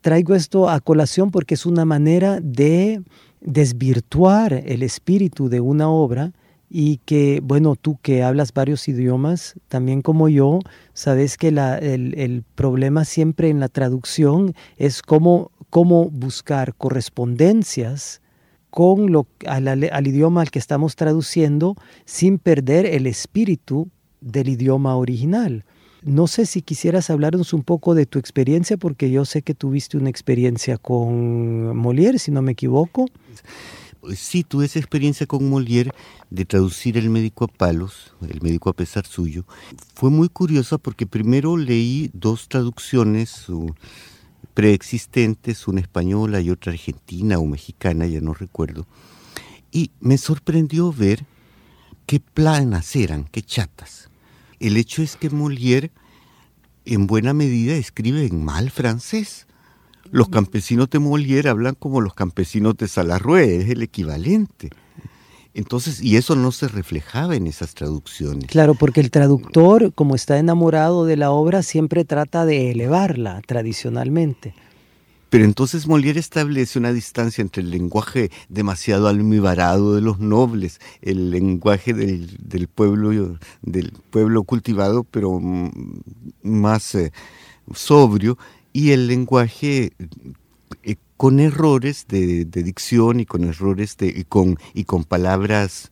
traigo 0.00 0.34
esto 0.34 0.68
a 0.68 0.80
colación 0.80 1.30
porque 1.30 1.54
es 1.54 1.66
una 1.66 1.84
manera 1.84 2.40
de 2.40 3.02
desvirtuar 3.40 4.52
el 4.52 4.82
espíritu 4.82 5.48
de 5.48 5.60
una 5.60 5.88
obra 5.88 6.32
y 6.68 6.98
que, 7.04 7.40
bueno, 7.42 7.76
tú 7.76 7.98
que 8.02 8.22
hablas 8.22 8.52
varios 8.52 8.88
idiomas, 8.88 9.54
también 9.68 10.02
como 10.02 10.28
yo, 10.28 10.58
sabes 10.94 11.36
que 11.36 11.48
el, 11.48 11.58
el, 12.16 12.42
problema 12.54 13.04
siempre 13.04 13.50
en 13.50 13.60
la 13.60 13.68
traducción 13.68 14.54
es 14.76 15.00
cómo, 15.02 15.52
cómo 15.70 16.10
buscar 16.10 16.74
correspondencias 16.74 18.20
con 18.70 19.12
lo, 19.12 19.26
al 19.46 20.06
idioma 20.06 20.42
al 20.42 20.50
que 20.50 20.58
estamos 20.58 20.96
traduciendo 20.96 21.76
sin 22.04 22.38
perder 22.38 22.84
el 22.84 23.06
espíritu 23.06 23.88
del 24.20 24.48
idioma 24.48 24.96
original. 24.96 25.64
No 26.06 26.28
sé 26.28 26.46
si 26.46 26.62
quisieras 26.62 27.10
hablarnos 27.10 27.52
un 27.52 27.64
poco 27.64 27.96
de 27.96 28.06
tu 28.06 28.20
experiencia, 28.20 28.76
porque 28.76 29.10
yo 29.10 29.24
sé 29.24 29.42
que 29.42 29.54
tuviste 29.54 29.96
una 29.96 30.08
experiencia 30.08 30.78
con 30.78 31.76
Molière, 31.76 32.20
si 32.20 32.30
no 32.30 32.42
me 32.42 32.52
equivoco. 32.52 33.06
Pues 34.00 34.20
sí, 34.20 34.44
tuve 34.44 34.66
esa 34.66 34.78
experiencia 34.78 35.26
con 35.26 35.50
Molière 35.50 35.90
de 36.30 36.44
traducir 36.44 36.96
El 36.96 37.10
médico 37.10 37.46
a 37.46 37.48
palos, 37.48 38.14
El 38.30 38.40
médico 38.40 38.70
a 38.70 38.72
pesar 38.72 39.04
suyo. 39.04 39.46
Fue 39.96 40.10
muy 40.10 40.28
curiosa 40.28 40.78
porque 40.78 41.08
primero 41.08 41.56
leí 41.56 42.08
dos 42.12 42.48
traducciones 42.48 43.46
preexistentes, 44.54 45.66
una 45.66 45.80
española 45.80 46.40
y 46.40 46.50
otra 46.50 46.70
argentina 46.70 47.40
o 47.40 47.46
mexicana, 47.46 48.06
ya 48.06 48.20
no 48.20 48.32
recuerdo. 48.32 48.86
Y 49.72 49.90
me 49.98 50.18
sorprendió 50.18 50.92
ver 50.92 51.26
qué 52.06 52.20
planas 52.20 52.94
eran, 52.94 53.24
qué 53.24 53.42
chatas. 53.42 54.05
El 54.60 54.76
hecho 54.76 55.02
es 55.02 55.16
que 55.16 55.30
Molière 55.30 55.90
en 56.84 57.06
buena 57.06 57.32
medida 57.32 57.74
escribe 57.74 58.24
en 58.24 58.44
mal 58.44 58.70
francés. 58.70 59.46
Los 60.10 60.28
campesinos 60.28 60.88
de 60.90 61.00
Molière 61.00 61.48
hablan 61.48 61.74
como 61.74 62.00
los 62.00 62.14
campesinos 62.14 62.76
de 62.76 62.88
Salarrué, 62.88 63.56
es 63.56 63.70
el 63.70 63.82
equivalente. 63.82 64.70
Entonces, 65.52 66.02
y 66.02 66.16
eso 66.16 66.36
no 66.36 66.52
se 66.52 66.68
reflejaba 66.68 67.34
en 67.34 67.46
esas 67.46 67.74
traducciones. 67.74 68.46
Claro, 68.46 68.74
porque 68.74 69.00
el 69.00 69.10
traductor, 69.10 69.92
como 69.94 70.14
está 70.14 70.38
enamorado 70.38 71.06
de 71.06 71.16
la 71.16 71.30
obra, 71.30 71.62
siempre 71.62 72.04
trata 72.04 72.44
de 72.44 72.70
elevarla 72.70 73.40
tradicionalmente. 73.46 74.54
Pero 75.28 75.44
entonces 75.44 75.88
Molière 75.88 76.18
establece 76.18 76.78
una 76.78 76.92
distancia 76.92 77.42
entre 77.42 77.62
el 77.62 77.70
lenguaje 77.70 78.30
demasiado 78.48 79.08
almibarado 79.08 79.94
de 79.94 80.00
los 80.00 80.20
nobles, 80.20 80.80
el 81.02 81.30
lenguaje 81.30 81.92
del, 81.94 82.68
pueblo, 82.68 83.38
del 83.62 83.92
pueblo 84.10 84.44
cultivado, 84.44 85.02
pero 85.04 85.40
más 86.42 86.94
eh, 86.94 87.12
sobrio, 87.74 88.38
y 88.72 88.92
el 88.92 89.08
lenguaje 89.08 89.92
eh, 90.84 90.96
con 91.16 91.40
errores 91.40 92.06
de, 92.08 92.44
dicción 92.44 93.18
y 93.18 93.26
con 93.26 93.44
errores 93.44 93.96
de, 93.96 94.06
y, 94.06 94.24
con, 94.24 94.56
palabras 95.04 95.90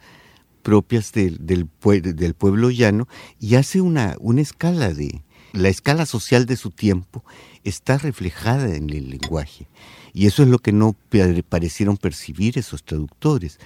propias 0.62 1.12
del, 1.12 1.44
del, 1.44 2.34
pueblo 2.34 2.70
llano, 2.70 3.08
y 3.40 3.56
hace 3.56 3.80
una 3.80 4.16
escala 4.38 4.94
de, 4.94 5.24
la 5.54 5.68
escala 5.68 6.04
social 6.04 6.46
de 6.46 6.56
su 6.56 6.70
tiempo 6.70 7.24
está 7.62 7.96
reflejada 7.96 8.74
en 8.74 8.90
el 8.90 9.10
lenguaje. 9.10 9.68
Y 10.12 10.26
eso 10.26 10.42
es 10.42 10.48
lo 10.48 10.58
que 10.58 10.72
no 10.72 10.94
parecieron 11.48 11.96
percibir 11.96 12.58
esos 12.58 12.84
traductores. 12.84 13.58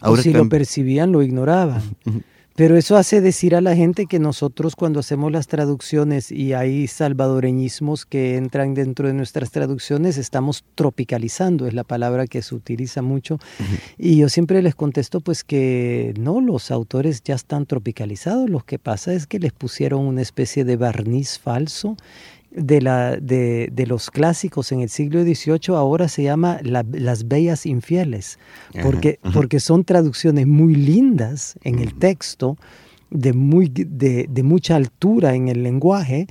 Ahora, 0.00 0.20
o 0.20 0.22
si 0.22 0.32
lo 0.32 0.48
percibían, 0.48 1.12
lo 1.12 1.22
ignoraban. 1.22 1.82
Pero 2.56 2.76
eso 2.76 2.96
hace 2.96 3.20
decir 3.20 3.54
a 3.54 3.60
la 3.60 3.74
gente 3.74 4.06
que 4.06 4.18
nosotros 4.18 4.76
cuando 4.76 5.00
hacemos 5.00 5.32
las 5.32 5.46
traducciones 5.46 6.30
y 6.30 6.52
hay 6.52 6.86
salvadoreñismos 6.88 8.04
que 8.04 8.36
entran 8.36 8.74
dentro 8.74 9.06
de 9.06 9.14
nuestras 9.14 9.50
traducciones, 9.50 10.18
estamos 10.18 10.64
tropicalizando, 10.74 11.66
es 11.66 11.74
la 11.74 11.84
palabra 11.84 12.26
que 12.26 12.42
se 12.42 12.54
utiliza 12.54 13.02
mucho. 13.02 13.34
Uh 13.34 13.62
-huh. 13.62 13.80
Y 13.98 14.16
yo 14.16 14.28
siempre 14.28 14.62
les 14.62 14.74
contesto 14.74 15.20
pues 15.20 15.44
que 15.44 16.12
no, 16.18 16.40
los 16.40 16.70
autores 16.70 17.22
ya 17.22 17.34
están 17.34 17.66
tropicalizados, 17.66 18.50
lo 18.50 18.60
que 18.60 18.78
pasa 18.78 19.14
es 19.14 19.26
que 19.26 19.38
les 19.38 19.52
pusieron 19.52 20.02
una 20.06 20.22
especie 20.22 20.64
de 20.64 20.76
barniz 20.76 21.38
falso 21.38 21.96
de, 22.50 22.80
la, 22.80 23.16
de, 23.16 23.70
de, 23.72 23.86
los 23.86 24.10
clásicos 24.10 24.72
en 24.72 24.80
el 24.80 24.88
siglo 24.88 25.22
XVIII 25.22 25.76
ahora 25.76 26.08
se 26.08 26.22
llama 26.22 26.58
la, 26.62 26.84
Las 26.92 27.28
Bellas 27.28 27.66
Infieles, 27.66 28.38
porque, 28.82 29.20
porque 29.32 29.60
son 29.60 29.84
traducciones 29.84 30.46
muy 30.46 30.74
lindas 30.74 31.56
en 31.62 31.78
el 31.78 31.94
texto, 31.94 32.56
de, 33.10 33.32
muy, 33.32 33.68
de, 33.68 34.26
de 34.28 34.42
mucha 34.42 34.76
altura 34.76 35.34
en 35.34 35.48
el 35.48 35.62
lenguaje, 35.62 36.26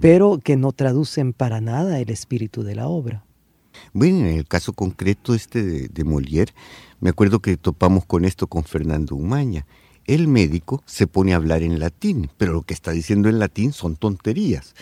pero 0.00 0.38
que 0.42 0.56
no 0.56 0.72
traducen 0.72 1.32
para 1.32 1.60
nada 1.60 2.00
el 2.00 2.10
espíritu 2.10 2.62
de 2.62 2.74
la 2.74 2.88
obra. 2.88 3.24
Bueno, 3.92 4.18
en 4.18 4.26
el 4.26 4.46
caso 4.46 4.72
concreto 4.72 5.34
este 5.34 5.62
de, 5.62 5.88
de 5.88 6.04
Molière, 6.04 6.52
me 7.00 7.10
acuerdo 7.10 7.40
que 7.40 7.56
topamos 7.56 8.04
con 8.04 8.24
esto 8.24 8.46
con 8.46 8.64
Fernando 8.64 9.14
Umaña. 9.16 9.66
El 10.06 10.28
médico 10.28 10.82
se 10.86 11.06
pone 11.06 11.32
a 11.32 11.36
hablar 11.36 11.62
en 11.62 11.78
latín, 11.78 12.30
pero 12.36 12.52
lo 12.52 12.62
que 12.62 12.74
está 12.74 12.90
diciendo 12.90 13.28
en 13.28 13.38
latín 13.38 13.72
son 13.72 13.96
tonterías 13.96 14.74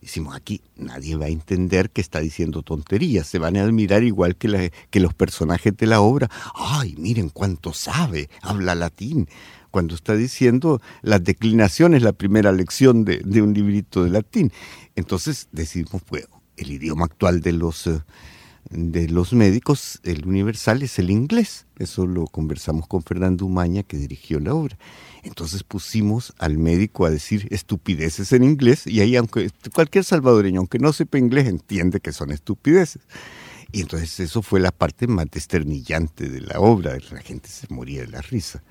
Decimos 0.00 0.34
aquí, 0.34 0.62
nadie 0.76 1.16
va 1.16 1.26
a 1.26 1.28
entender 1.28 1.90
que 1.90 2.00
está 2.00 2.20
diciendo 2.20 2.62
tonterías, 2.62 3.26
se 3.26 3.38
van 3.38 3.56
a 3.56 3.62
admirar 3.62 4.02
igual 4.02 4.36
que, 4.36 4.48
la, 4.48 4.70
los 4.92 5.14
personajes 5.14 5.76
de 5.76 5.86
la 5.86 6.00
obra. 6.00 6.30
¡Ay, 6.54 6.94
miren 6.96 7.28
cuánto 7.28 7.74
sabe! 7.74 8.30
Habla 8.40 8.74
latín. 8.74 9.28
Cuando 9.70 9.94
está 9.94 10.14
diciendo 10.16 10.80
las 11.02 11.22
declinaciones, 11.22 12.02
la 12.02 12.12
primera 12.12 12.50
lección 12.50 13.04
de, 13.04 13.18
de 13.18 13.42
un 13.42 13.52
librito 13.52 14.02
de 14.02 14.10
latín. 14.10 14.52
Entonces 14.96 15.48
decimos, 15.52 16.02
pues, 16.06 16.26
el 16.56 16.72
idioma 16.72 17.04
actual 17.04 17.40
de 17.40 17.52
los, 17.52 17.88
de 18.68 19.08
los 19.08 19.32
médicos, 19.32 20.00
el 20.04 20.26
universal, 20.26 20.82
es 20.82 20.98
el 20.98 21.10
inglés. 21.10 21.66
Eso 21.78 22.06
lo 22.06 22.26
conversamos 22.26 22.86
con 22.86 23.02
Fernando 23.02 23.46
Umaña, 23.46 23.82
que 23.82 23.96
dirigió 23.96 24.38
la 24.38 24.54
obra. 24.54 24.76
Entonces 25.22 25.64
pusimos 25.64 26.34
al 26.38 26.58
médico 26.58 27.04
a 27.04 27.10
decir 27.10 27.48
estupideces 27.50 28.32
en 28.32 28.44
inglés 28.44 28.86
y 28.86 29.00
ahí 29.00 29.16
aunque 29.16 29.50
cualquier 29.74 30.04
salvadoreño, 30.04 30.60
aunque 30.60 30.78
no 30.78 30.92
sepa 30.92 31.18
inglés, 31.18 31.46
entiende 31.48 32.00
que 32.00 32.12
son 32.12 32.30
estupideces. 32.30 33.02
Y 33.72 33.82
entonces 33.82 34.18
eso 34.20 34.42
fue 34.42 34.60
la 34.60 34.72
parte 34.72 35.06
más 35.06 35.26
desternillante 35.30 36.28
de 36.28 36.40
la 36.40 36.58
obra, 36.58 36.96
la 37.12 37.20
gente 37.20 37.48
se 37.48 37.66
moría 37.72 38.02
de 38.02 38.08
la 38.08 38.20
risa. 38.20 38.62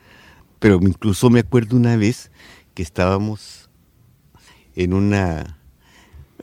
Pero 0.59 0.79
incluso 0.81 1.29
me 1.29 1.39
acuerdo 1.39 1.77
una 1.77 1.95
vez 1.95 2.31
que 2.73 2.83
estábamos 2.83 3.69
en 4.75 4.93
una, 4.93 5.58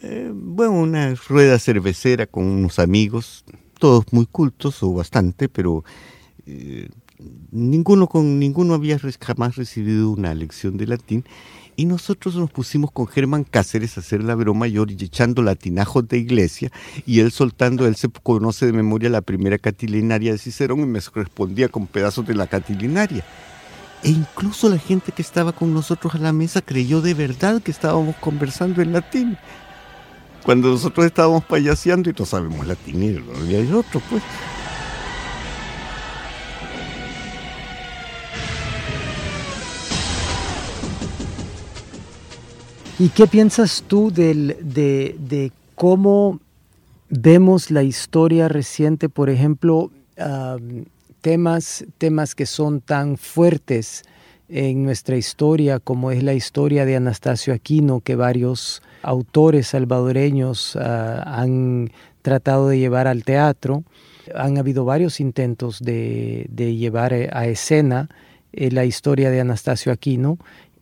eh, 0.02 0.30
bueno, 0.32 0.72
una 0.72 1.14
rueda 1.14 1.58
cervecera 1.58 2.26
con 2.26 2.44
unos 2.44 2.78
amigos, 2.78 3.44
todos 3.78 4.04
muy 4.12 4.26
cultos 4.26 4.82
o 4.82 4.92
bastante, 4.92 5.48
pero 5.48 5.84
eh, 6.46 6.88
ninguno, 7.50 8.06
con, 8.06 8.38
ninguno 8.38 8.74
había 8.74 8.98
jamás 9.20 9.56
recibido 9.56 10.10
una 10.10 10.34
lección 10.34 10.76
de 10.76 10.86
latín 10.86 11.24
y 11.76 11.84
nosotros 11.84 12.34
nos 12.36 12.50
pusimos 12.50 12.90
con 12.90 13.06
Germán 13.06 13.44
Cáceres 13.44 13.96
a 13.96 14.00
hacer 14.00 14.24
la 14.24 14.34
broma, 14.34 14.66
yo 14.66 14.84
echando 14.88 15.42
latinajos 15.42 16.08
de 16.08 16.18
iglesia 16.18 16.72
y 17.04 17.20
él 17.20 17.30
soltando, 17.30 17.86
él 17.86 17.96
se 17.96 18.08
conoce 18.08 18.66
de 18.66 18.72
memoria 18.72 19.10
la 19.10 19.20
primera 19.20 19.58
catilinaria 19.58 20.32
de 20.32 20.38
Cicerón 20.38 20.80
y 20.80 20.86
me 20.86 21.00
respondía 21.14 21.68
con 21.68 21.86
pedazos 21.86 22.26
de 22.26 22.34
la 22.34 22.46
catilinaria. 22.46 23.24
E 24.02 24.10
incluso 24.10 24.68
la 24.68 24.78
gente 24.78 25.12
que 25.12 25.22
estaba 25.22 25.52
con 25.52 25.74
nosotros 25.74 26.14
a 26.14 26.18
la 26.18 26.32
mesa 26.32 26.62
creyó 26.62 27.00
de 27.02 27.14
verdad 27.14 27.62
que 27.62 27.70
estábamos 27.70 28.16
conversando 28.16 28.80
en 28.80 28.92
latín. 28.92 29.36
Cuando 30.46 30.68
nosotros 30.68 31.04
estábamos 31.04 31.44
payaseando 31.44 32.08
y 32.08 32.14
no 32.16 32.24
sabemos 32.24 32.64
latín 32.64 33.02
y 33.02 33.16
había 33.36 33.76
otro, 33.76 34.00
pues. 34.08 34.22
¿Y 43.00 43.08
qué 43.08 43.26
piensas 43.26 43.82
tú 43.88 44.12
de, 44.12 45.50
cómo 45.74 46.38
vemos 47.10 47.72
la 47.72 47.82
historia 47.82 48.46
reciente, 48.46 49.08
por 49.08 49.30
ejemplo, 49.30 49.90
temas, 51.22 51.84
temas 51.98 52.36
que 52.36 52.46
son 52.46 52.80
tan 52.80 53.16
fuertes 53.16 54.04
en 54.48 54.84
nuestra 54.84 55.16
historia 55.16 55.80
como 55.80 56.12
es 56.12 56.22
la 56.22 56.34
historia 56.34 56.84
de 56.84 56.94
Anastasio 56.94 57.52
Aquino, 57.52 58.00
que 58.00 58.14
varios 58.14 58.80
autores 59.06 59.68
salvadoreños 59.68 60.76
ah, 60.76 61.22
han 61.26 61.90
tratado 62.22 62.68
de 62.68 62.78
llevar 62.78 63.06
al 63.06 63.25
teatro? 63.25 63.84
Han 64.34 64.58
habido 64.58 64.84
varios 64.84 65.20
intentos 65.20 65.80
de, 65.80 66.48
llevar 66.54 67.14
a 67.14 67.46
escena 67.46 68.08
eh, 68.52 68.70
la 68.70 68.84
historia 68.84 69.30
de 69.30 69.40
Anastasio 69.40 69.92
Aquino 69.92 70.38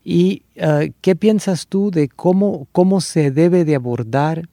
¿Y 0.07 0.43
qué 1.01 1.17
piensas 1.17 1.67
tú 1.67 1.91
de 1.91 2.09
cómo, 2.09 2.69
cómo 2.73 3.01
se 3.01 3.31
debe 3.31 3.65
de 3.65 3.75
abordar 3.75 4.51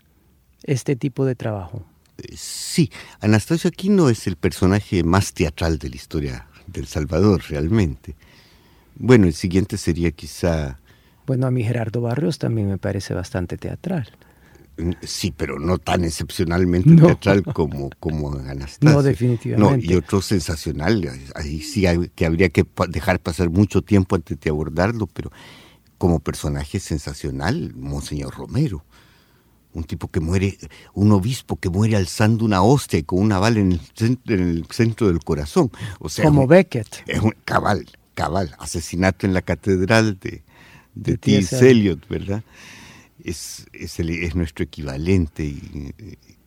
este 0.64 0.96
tipo 0.96 1.26
de 1.26 1.36
trabajo? 1.36 1.84
Eh, 2.18 2.34
sí, 2.38 2.90
Anastasio 3.20 3.68
Aquino 3.68 4.10
es 4.10 4.28
el 4.28 4.38
personaje 4.38 5.04
más 5.04 5.34
teatral 5.34 5.78
de 5.78 5.90
la 5.90 5.96
historia 5.96 6.48
del 6.68 6.88
Salvador, 6.88 7.44
realmente. 7.50 8.16
Bueno, 8.96 9.28
el 9.28 9.34
siguiente 9.34 9.78
sería 9.78 10.12
quizá... 10.12 10.80
Bueno, 11.32 11.48
a 11.48 11.52
mí 11.52 11.64
Gerardo 11.64 12.02
Barrios 12.02 12.40
también 12.40 12.68
me 12.68 12.78
parece 12.78 13.14
bastante 13.14 13.56
teatral. 13.56 14.06
Mm, 14.76 14.92
sí, 15.02 15.32
pero 15.32 15.60
no 15.60 15.78
tan 15.78 16.04
excepcionalmente 16.04 16.94
teatral 16.94 17.42
como, 17.54 17.90
como 18.02 18.34
Anastasio. 18.34 18.98
No, 18.98 19.02
definitivamente. 19.02 19.88
No, 19.88 19.94
y 19.94 19.96
otro 19.96 20.22
sensacional, 20.22 21.10
ahí 21.34 21.62
sí 21.62 21.86
que 22.16 22.26
habría 22.26 22.50
que 22.50 22.66
dejar 22.90 23.22
pasar 23.22 23.50
mucho 23.50 23.82
tiempo 23.82 24.18
antes 24.18 24.42
de 24.42 24.50
abordarlo, 24.50 25.08
pero 25.08 25.32
como 25.98 26.20
personaje 26.20 26.82
sensacional, 26.82 27.72
Monseñor 27.78 28.36
Romero. 28.36 28.84
Un 29.72 29.86
tipo 29.86 30.10
que 30.10 30.20
muere, 30.20 30.58
un 30.94 31.14
obispo 31.14 31.56
que 31.56 31.70
muere 31.70 31.96
alzando 31.96 32.44
una 32.44 32.62
hostia 32.62 33.00
y 33.00 33.04
con 33.04 33.20
una 33.20 33.40
bala 33.40 33.62
en 33.62 33.72
el 33.72 34.66
centro, 34.70 35.08
del 35.08 35.24
corazón. 35.24 35.72
O 36.02 36.10
sea, 36.10 36.26
como 36.26 36.46
Beckett. 36.46 37.04
Es 37.08 37.22
un 37.22 37.34
cabal, 37.46 37.86
cabal, 38.16 38.54
asesinato 38.60 39.26
en 39.26 39.34
la 39.34 39.42
catedral 39.42 40.20
de, 40.20 40.44
de, 40.96 41.18
T. 41.18 41.42
Eliot, 41.70 42.08
¿verdad? 42.08 42.44
es, 43.24 43.66
es, 43.74 44.36
nuestro 44.36 44.64
equivalente 44.64 45.44
y, 45.44 45.94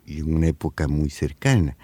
en 0.07 0.35
una 0.35 0.49
época 0.49 0.89
muy 0.89 1.11
cercana. 1.11 1.77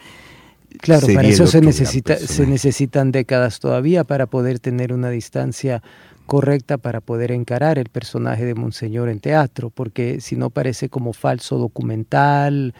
Claro, 0.78 1.06
para 1.08 1.26
eso 1.26 1.46
se, 1.46 1.60
necesita, 1.60 2.16
se 2.16 2.46
necesitan 2.46 3.10
décadas 3.10 3.58
todavía 3.58 4.04
para 4.04 4.26
poder 4.26 4.60
tener 4.60 4.92
una 4.92 5.10
distancia 5.10 5.82
correcta 6.26 6.78
para 6.78 7.00
poder 7.00 7.32
encarar 7.32 7.78
el 7.78 7.88
personaje 7.88 8.44
de 8.44 8.54
Monseñor 8.54 9.08
en 9.08 9.18
teatro, 9.18 9.70
porque 9.70 10.20
si 10.20 10.36
no 10.36 10.50
parece 10.50 10.88
como 10.88 11.12
falso 11.12 11.58
documental. 11.58 12.72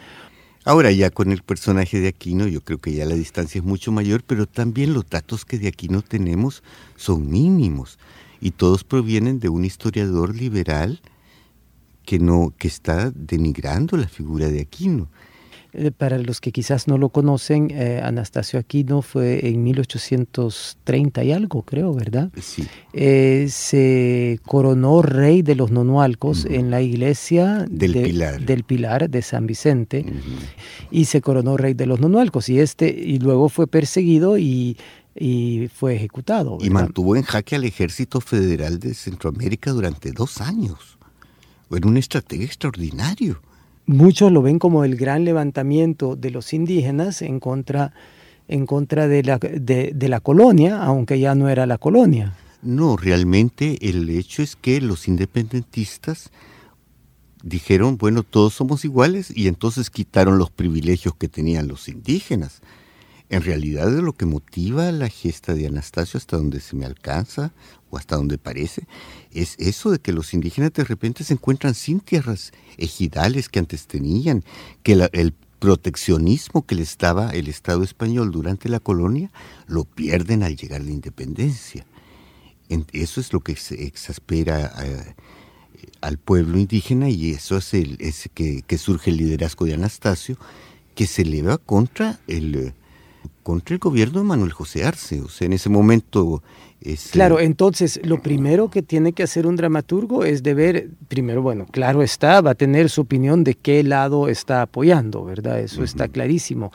Ahora 0.63 0.91
ya 0.91 1.09
con 1.09 1.33
el 1.33 1.41
personaje 1.41 1.99
de 1.99 2.09
Aquino 2.09 2.47
yo 2.47 2.61
creo 2.61 2.77
que 2.77 2.93
ya 2.93 3.03
la 3.03 3.15
distancia 3.15 3.59
es 3.59 3.65
mucho 3.65 3.91
mayor, 3.91 4.23
pero 4.25 4.45
también 4.45 4.93
los 4.93 5.09
datos 5.09 5.43
que 5.43 5.59
de 5.59 5.67
Aquino 5.67 6.01
tenemos 6.01 6.63
son 6.95 7.29
mínimos 7.29 7.99
y 8.41 8.51
todos 8.51 8.83
provienen 8.83 9.39
de 9.39 9.47
un 9.47 9.63
historiador 9.63 10.35
liberal 10.35 10.99
que, 12.03 12.19
no, 12.19 12.53
que 12.57 12.67
está 12.67 13.11
denigrando 13.11 13.95
la 13.95 14.07
figura 14.07 14.49
de 14.49 14.61
Aquino. 14.61 15.07
Eh, 15.73 15.91
para 15.91 16.17
los 16.17 16.41
que 16.41 16.51
quizás 16.51 16.89
no 16.89 16.97
lo 16.97 17.09
conocen, 17.09 17.69
eh, 17.71 18.01
Anastasio 18.03 18.59
Aquino 18.59 19.01
fue 19.01 19.47
en 19.47 19.63
1830 19.63 21.23
y 21.23 21.31
algo, 21.31 21.61
creo, 21.61 21.93
¿verdad? 21.93 22.29
Sí. 22.41 22.67
Eh, 22.91 23.47
se 23.49 24.41
coronó 24.45 25.01
rey 25.01 25.43
de 25.43 25.55
los 25.55 25.71
nonualcos 25.71 26.43
en 26.43 26.71
la 26.71 26.81
iglesia 26.81 27.65
del, 27.69 27.93
Pilar. 27.93 28.41
del 28.41 28.65
Pilar 28.65 29.09
de 29.09 29.21
San 29.21 29.47
Vicente 29.47 30.05
y 30.89 31.05
se 31.05 31.21
coronó 31.21 31.55
rey 31.55 31.73
de 31.73 31.85
los 31.85 32.01
nonualcos 32.01 32.49
y 32.49 32.59
este 32.59 32.89
y 32.89 33.19
luego 33.19 33.47
fue 33.47 33.65
perseguido 33.65 34.37
y 34.37 34.75
y 35.15 35.69
fue 35.73 35.95
ejecutado. 35.95 36.57
Y 36.61 36.69
mantuvo 36.69 37.15
en 37.15 37.23
jaque 37.23 37.55
al 37.55 37.63
ejército 37.65 38.21
federal 38.21 38.79
de 38.79 38.93
Centroamérica 38.93 39.71
durante 39.71 40.11
dos 40.11 40.41
años. 40.41 40.97
Era 41.69 41.87
un 41.87 41.97
estratega 41.97 42.43
extraordinario. 42.43 43.41
Muchos 43.85 44.31
lo 44.31 44.41
ven 44.41 44.59
como 44.59 44.83
el 44.83 44.95
gran 44.95 45.25
levantamiento 45.25 46.15
de 46.15 46.31
los 46.31 46.53
indígenas 46.53 47.21
en 47.21 47.39
contra, 47.39 47.93
en 48.47 48.65
contra 48.65 49.07
de, 49.07 49.23
la, 49.23 49.37
de, 49.37 50.07
la 50.07 50.19
colonia, 50.19 50.83
aunque 50.83 51.19
ya 51.19 51.35
no 51.35 51.49
era 51.49 51.65
la 51.65 51.77
colonia. 51.77 52.35
No, 52.61 52.95
realmente 52.95 53.77
el 53.89 54.09
hecho 54.09 54.43
es 54.43 54.55
que 54.55 54.81
los 54.81 55.07
independentistas 55.07 56.29
dijeron, 57.43 57.97
bueno, 57.97 58.23
todos 58.23 58.53
somos 58.53 58.85
iguales 58.85 59.33
y 59.35 59.47
entonces 59.47 59.89
quitaron 59.89 60.37
los 60.37 60.51
privilegios 60.51 61.15
que 61.15 61.27
tenían 61.27 61.67
los 61.67 61.87
indígenas. 61.89 62.61
En 63.31 63.43
realidad 63.43 63.89
lo 63.89 64.11
que 64.11 64.25
motiva 64.25 64.91
la 64.91 65.07
gesta 65.07 65.53
de 65.53 65.65
Anastasio 65.65 66.17
hasta 66.17 66.35
donde 66.35 66.59
se 66.59 66.75
me 66.75 66.85
alcanza 66.85 67.53
o 67.89 67.97
hasta 67.97 68.17
donde 68.17 68.37
parece 68.37 68.85
es 69.31 69.55
eso 69.57 69.89
de 69.89 69.99
que 69.99 70.11
los 70.11 70.33
indígenas 70.33 70.73
de 70.73 70.83
repente 70.83 71.23
se 71.23 71.35
encuentran 71.35 71.73
sin 71.73 72.01
tierras 72.01 72.51
ejidales 72.77 73.47
que 73.47 73.59
antes 73.59 73.87
tenían, 73.87 74.43
que 74.83 75.07
el 75.13 75.33
proteccionismo 75.59 76.65
que 76.65 76.75
les 76.75 76.97
daba 76.97 77.29
el 77.29 77.47
Estado 77.47 77.83
español 77.83 78.31
durante 78.31 78.67
la 78.67 78.81
colonia 78.81 79.31
lo 79.65 79.85
pierden 79.85 80.43
al 80.43 80.57
llegar 80.57 80.81
la 80.81 80.91
independencia. 80.91 81.85
Eso 82.91 83.21
es 83.21 83.31
lo 83.31 83.39
que 83.39 83.55
se 83.55 83.85
exaspera 83.85 84.73
eh, 84.83 85.15
al 86.01 86.17
pueblo 86.17 86.59
indígena 86.59 87.09
y 87.09 87.31
eso 87.31 87.55
es, 87.55 87.73
el, 87.75 87.97
que, 88.33 88.61
que 88.67 88.77
surge 88.77 89.09
el 89.09 89.17
liderazgo 89.17 89.65
de 89.65 89.75
Anastasio 89.75 90.37
que 90.95 91.07
se 91.07 91.21
eleva 91.21 91.57
contra 91.57 92.19
el 92.27 92.73
contra 93.43 93.73
el 93.73 93.79
gobierno 93.79 94.19
de 94.19 94.25
Manuel 94.25 94.51
José 94.51 94.83
Arce. 94.83 95.21
O 95.21 95.29
sea, 95.29 95.45
en 95.45 95.53
ese 95.53 95.69
momento... 95.69 96.41
claro, 97.11 97.39
entonces 97.39 97.99
lo 98.03 98.21
primero 98.21 98.69
que 98.69 98.81
tiene 98.81 99.13
que 99.13 99.23
hacer 99.23 99.45
un 99.45 99.55
dramaturgo 99.55 100.23
es 100.25 100.43
de 100.43 100.53
ver, 100.53 100.89
primero, 101.07 101.41
bueno, 101.41 101.65
claro 101.69 102.01
está, 102.01 102.41
va 102.41 102.51
a 102.51 102.55
tener 102.55 102.89
su 102.89 103.01
opinión 103.01 103.43
de 103.43 103.55
qué 103.55 103.83
lado 103.83 104.27
está 104.27 104.61
apoyando, 104.61 105.23
¿verdad? 105.23 105.59
Eso 105.59 105.83
está 105.83 106.07
clarísimo. 106.07 106.71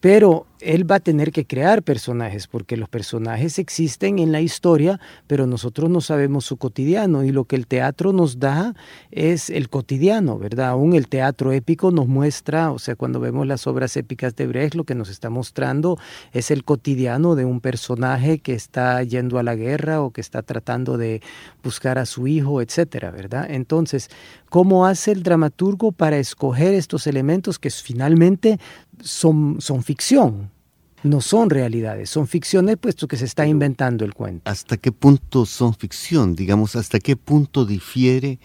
Pero 0.00 0.46
él 0.60 0.90
va 0.90 0.96
a 0.96 1.00
tener 1.00 1.32
que 1.32 1.46
crear 1.46 1.82
personajes, 1.82 2.46
porque 2.46 2.76
los 2.76 2.88
personajes 2.88 3.58
existen 3.58 4.18
en 4.18 4.32
la 4.32 4.40
historia, 4.40 5.00
pero 5.26 5.46
nosotros 5.46 5.90
no 5.90 6.00
sabemos 6.00 6.44
su 6.44 6.56
cotidiano 6.56 7.24
y 7.24 7.32
lo 7.32 7.44
que 7.44 7.56
el 7.56 7.66
teatro 7.66 8.12
nos 8.12 8.38
da 8.38 8.74
es 9.10 9.50
el 9.50 9.68
cotidiano, 9.68 10.38
¿verdad? 10.38 10.68
Aún 10.68 10.94
el 10.94 11.08
teatro 11.08 11.52
épico 11.52 11.90
nos 11.90 12.08
muestra, 12.08 12.70
o 12.72 12.78
sea, 12.78 12.96
cuando 12.96 13.20
vemos 13.20 13.46
las 13.46 13.66
obras 13.66 13.96
épicas 13.96 14.34
de 14.36 14.46
Brecht, 14.46 14.74
lo 14.74 14.84
que 14.84 14.94
nos 14.94 15.08
está 15.10 15.30
mostrando 15.30 15.98
es 16.32 16.50
el 16.50 16.64
cotidiano 16.64 17.34
de 17.34 17.44
un 17.44 17.60
personaje 17.60 18.38
que 18.38 18.54
está 18.54 19.02
yendo 19.02 19.38
a 19.38 19.42
la 19.42 19.54
guerra 19.54 20.00
o 20.02 20.10
que 20.10 20.20
está 20.20 20.42
tratando 20.42 20.96
de 20.96 21.22
buscar 21.62 21.98
a 21.98 22.06
su 22.06 22.26
hijo, 22.26 22.62
etcétera, 22.62 23.10
¿verdad? 23.10 23.46
Entonces, 23.48 24.10
¿cómo 24.48 24.86
hace 24.86 25.12
el 25.12 25.22
dramaturgo 25.22 25.92
para 25.92 26.18
escoger 26.18 26.74
estos 26.74 27.06
elementos 27.06 27.58
que 27.58 27.70
finalmente 27.70 28.58
son, 29.02 29.60
son 29.60 29.82
ficción? 29.82 30.50
no 31.04 31.20
son 31.20 31.48
realidades, 31.48 32.10
son 32.10 32.26
ficciones 32.26 32.76
puesto 32.76 33.06
que 33.06 33.16
se 33.16 33.24
está 33.24 33.46
inventando 33.46 34.04
el 34.04 34.14
cuento. 34.14 34.50
¿Hasta 34.50 34.76
qué 34.76 34.92
punto 34.92 35.46
son 35.46 35.74
ficción? 35.74 36.34
Digamos, 36.34 36.76
¿hasta 36.76 36.98
qué 36.98 37.16
punto 37.16 37.64
difiere 37.64 38.40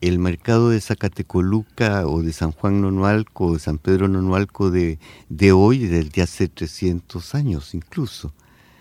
el 0.00 0.18
mercado 0.18 0.70
de 0.70 0.80
Zacatecoluca 0.80 2.06
o 2.06 2.22
de 2.22 2.32
San 2.32 2.52
Juan 2.52 2.80
Nonualco 2.80 3.46
o 3.46 3.54
de 3.54 3.60
San 3.60 3.78
Pedro 3.78 4.08
Nonualco 4.08 4.70
de, 4.70 4.98
de 5.28 5.52
hoy, 5.52 5.86
de 5.86 6.22
hace 6.22 6.48
300 6.48 7.34
años 7.34 7.74
incluso? 7.74 8.32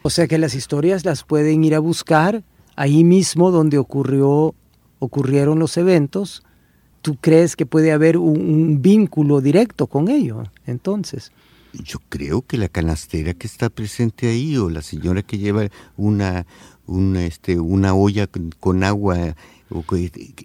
O 0.01 0.09
sea 0.09 0.27
que 0.27 0.37
las 0.37 0.55
historias 0.55 1.03
las 1.03 1.23
pueden 1.23 1.63
ir 1.63 1.75
a 1.75 1.79
buscar 1.79 2.43
ahí 2.77 3.03
mismo 3.03 3.51
donde 3.51 3.77
ocurrió, 3.77 4.55
ocurrieron 4.99 5.59
los 5.59 5.75
eventos. 5.75 6.43
¿Tú 7.01 7.17
crees 7.19 7.55
que 7.55 7.65
puede 7.65 7.91
haber 7.91 8.17
un, 8.17 8.39
un 8.39 8.81
vínculo 8.81 9.41
directo 9.41 9.87
con 9.87 10.09
ello 10.09 10.43
entonces? 10.65 11.31
Yo 11.73 11.99
creo 12.09 12.41
que 12.41 12.57
la 12.57 12.67
canastera 12.67 13.33
que 13.33 13.45
está 13.45 13.69
presente 13.69 14.27
ahí 14.27 14.57
o 14.57 14.69
la 14.69 14.81
señora 14.81 15.21
que 15.21 15.37
lleva 15.37 15.67
una, 15.97 16.47
una, 16.87 17.25
este, 17.25 17.59
una 17.59 17.93
olla 17.93 18.27
con, 18.27 18.83
agua 18.83 19.35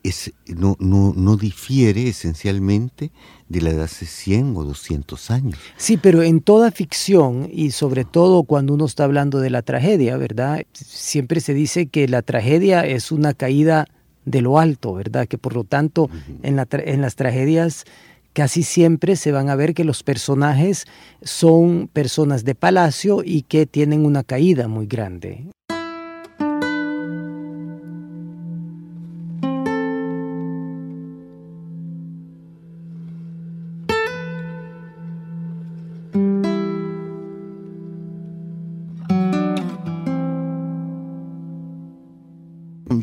es, 0.03 0.33
no, 0.47 0.77
no, 0.79 1.15
no 1.17 1.37
difiere 1.37 2.09
esencialmente 2.09 3.11
de 3.49 3.61
la 3.63 3.73
de 3.73 3.83
hace 3.83 4.05
100 4.05 4.55
o 4.57 4.65
200 4.65 5.31
años. 5.31 5.59
Sí, 5.79 5.97
pero 5.97 6.23
en 6.23 6.41
toda 6.41 6.71
ficción 6.71 7.49
y 7.51 7.71
sobre 7.71 8.05
todo 8.05 8.43
cuando 8.45 8.75
uno 8.75 8.85
está 8.85 9.05
hablando 9.05 9.41
de 9.41 9.51
la 9.51 9.63
tragedia, 9.63 10.19
¿verdad? 10.19 10.63
Siempre 10.73 11.41
se 11.41 11.55
dice 11.55 11.87
que 11.87 12.07
la 12.07 12.21
tragedia 12.21 12.85
es 12.85 13.11
una 13.11 13.33
caída 13.33 13.87
de 14.25 14.41
lo 14.41 14.59
alto, 14.59 14.95
¿verdad? 14.95 15.27
Que 15.27 15.39
por 15.39 15.55
lo 15.55 15.65
tanto 15.65 16.11
en, 16.43 16.57
la 16.57 16.67
en 16.71 17.01
las 17.01 17.17
tragedias 17.17 17.85
casi 18.33 18.63
siempre 18.63 19.17
se 19.17 19.33
van 19.33 19.49
a 19.49 19.55
ver 19.55 19.75
que 19.75 19.85
los 19.85 20.03
personajes 20.03 20.87
son 21.23 21.89
personas 21.93 22.45
de 22.45 22.55
palacio 22.55 23.23
y 23.25 23.43
que 23.43 23.65
tienen 23.65 24.05
una 24.05 24.25
caída 24.25 24.69
muy 24.69 24.87
grande. 24.87 25.45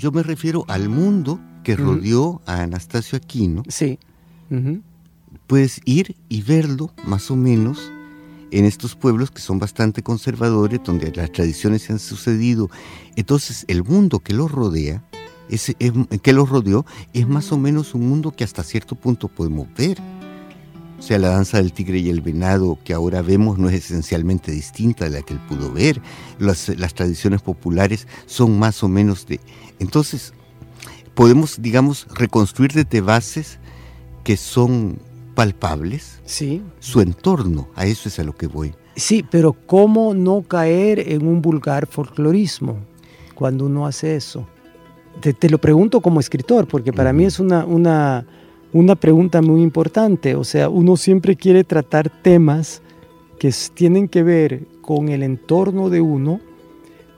Yo 0.02 0.12
me 0.12 0.24
refiero 0.24 0.66
al 0.68 0.90
mundo 0.90 1.40
que 1.64 1.76
rodeó 1.76 2.42
a 2.48 2.62
Anastasio 2.62 3.18
Aquino. 3.18 3.62
Sí 3.68 4.00
puedes 5.52 5.82
ir 5.84 6.16
y 6.30 6.42
verlo 6.44 6.94
más 7.06 7.30
o 7.30 7.36
menos 7.36 7.92
en 8.52 8.64
estos 8.64 8.96
pueblos 8.96 9.32
que 9.32 9.42
son 9.42 9.60
bastante 9.60 10.02
conservadores, 10.02 10.80
donde 10.82 11.12
las 11.12 11.30
tradiciones 11.32 11.82
se 11.82 11.92
han 11.92 12.00
sucedido. 12.00 12.70
Entonces 13.18 13.66
el 13.68 13.84
mundo 13.84 14.20
que 14.20 14.34
los 14.34 14.50
rodea, 14.50 15.04
ese, 15.50 15.76
que 15.76 16.32
los 16.32 16.48
rodeó, 16.48 16.86
es 17.14 17.28
más 17.28 17.52
o 17.52 17.58
menos 17.58 17.94
un 17.94 18.08
mundo 18.08 18.32
que 18.32 18.46
hasta 18.46 18.64
cierto 18.64 18.96
punto 18.96 19.28
podemos 19.28 19.68
ver. 19.78 19.98
O 21.02 21.04
sea, 21.04 21.18
la 21.18 21.30
danza 21.30 21.58
del 21.58 21.74
tigre 21.74 21.98
y 21.98 22.12
el 22.12 22.22
venado 22.22 22.78
que 22.84 22.94
ahora 22.94 23.24
vemos 23.24 23.58
no 23.58 23.70
es 23.70 23.74
esencialmente 23.86 24.52
distinta 24.52 25.06
de 25.06 25.10
la 25.10 25.24
que 25.24 25.34
él 25.34 25.40
pudo 25.50 25.74
ver. 25.74 26.00
Las, 26.38 26.70
las 26.78 26.94
tradiciones 26.94 27.42
populares 27.42 28.08
son 28.28 28.60
más 28.60 28.84
o 28.84 28.88
menos 28.88 29.26
de... 29.26 29.40
Entonces, 29.80 30.32
podemos, 31.16 31.60
digamos, 31.60 32.06
reconstruir 32.14 32.74
desde 32.74 33.02
bases 33.02 33.58
que 34.24 34.38
son 34.38 35.00
palpables 35.34 36.20
sí. 36.24 36.62
su 36.80 37.02
entorno, 37.02 37.68
a 37.74 37.88
eso 37.88 38.08
es 38.08 38.20
a 38.20 38.24
lo 38.24 38.36
que 38.36 38.46
voy. 38.46 38.76
Sí, 38.96 39.26
pero 39.28 39.54
¿cómo 39.54 40.14
no 40.14 40.44
caer 40.44 41.00
en 41.00 41.26
un 41.26 41.42
vulgar 41.42 41.88
folclorismo 41.88 42.78
cuando 43.34 43.66
uno 43.66 43.88
hace 43.88 44.16
eso? 44.16 44.48
Te, 45.20 45.50
lo 45.50 45.58
pregunto 45.58 46.00
como 46.00 46.20
escritor, 46.20 46.68
porque 46.68 46.94
para 46.94 47.12
mí 47.12 47.26
es 47.26 47.40
una, 47.40 47.66
una, 47.66 48.28
una 48.74 48.96
pregunta 48.96 49.42
muy 49.42 49.62
importante. 49.62 50.36
O 50.36 50.44
sea, 50.44 50.70
uno 50.70 50.98
siempre 50.98 51.36
quiere 51.36 51.64
tratar 51.64 52.10
temas 52.22 52.82
que 53.40 53.54
tienen 53.74 54.08
que 54.08 54.24
ver 54.24 54.68
con 54.82 55.10
el 55.10 55.24
entorno 55.24 55.90
de 55.90 56.02
uno, 56.02 56.40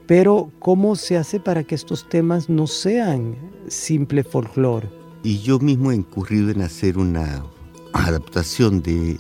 pero 0.08 0.52
¿cómo 0.60 0.96
se 0.96 1.18
hace 1.18 1.40
para 1.40 1.64
que 1.64 1.76
estos 1.76 2.08
temas 2.08 2.50
no 2.50 2.68
sean 2.68 3.36
simple 3.68 4.24
folclore? 4.24 4.90
Y 5.24 5.40
yo 5.40 5.60
mismo 5.60 5.92
he 5.92 5.96
incurrido 5.96 6.50
en 6.50 6.62
hacer 6.62 6.98
una 6.98 7.46
adaptación 7.94 8.82
de, 8.82 9.18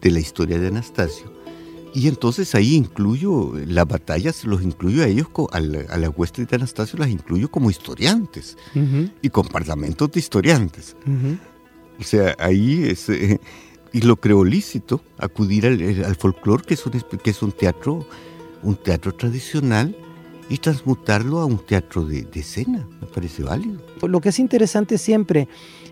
de 0.00 0.10
la 0.10 0.20
historia 0.20 0.58
de 0.58 0.68
Anastasio. 0.68 1.37
Y 1.94 2.06
entonces 2.08 2.54
ahí 2.54 2.74
incluyo 2.74 3.54
las 3.66 3.86
batallas, 3.86 4.44
los 4.44 4.62
incluyo 4.62 5.02
a 5.02 5.06
ellos, 5.06 5.28
a 5.52 5.60
la, 5.60 5.80
a 5.90 5.96
la 5.96 6.10
hueste 6.10 6.44
de 6.44 6.56
Anastasio 6.56 6.98
las 6.98 7.08
incluyo 7.08 7.50
como 7.50 7.70
historiantes 7.70 8.56
y 9.22 9.28
con 9.30 9.48
parlamentos 9.48 10.10
de 10.12 10.20
historiantes. 10.20 10.96
O 11.98 12.02
sea, 12.02 12.36
ahí 12.38 12.84
es, 12.84 13.08
eh, 13.08 13.40
y 13.92 14.02
lo 14.02 14.16
creo 14.16 14.44
lícito 14.44 15.00
acudir 15.18 15.66
al, 15.66 16.04
al 16.04 16.14
folclore, 16.14 16.62
que 16.64 16.74
es, 16.74 16.86
un, 16.86 16.92
que 16.92 17.30
es 17.30 17.42
un 17.42 17.52
teatro, 17.52 18.06
un 18.62 18.76
teatro 18.76 19.12
tradicional, 19.14 19.96
y 20.50 20.58
transmutarlo 20.58 21.40
a 21.40 21.44
un 21.44 21.58
teatro 21.58 22.04
de, 22.04 22.22
de 22.22 22.40
escena. 22.40 22.86
Me 23.00 23.06
parece 23.06 23.42
válido. 23.42 23.82
Lo 24.02 24.20
que 24.20 24.30
es 24.30 24.38
interesante 24.38 24.96
siempre 24.96 25.46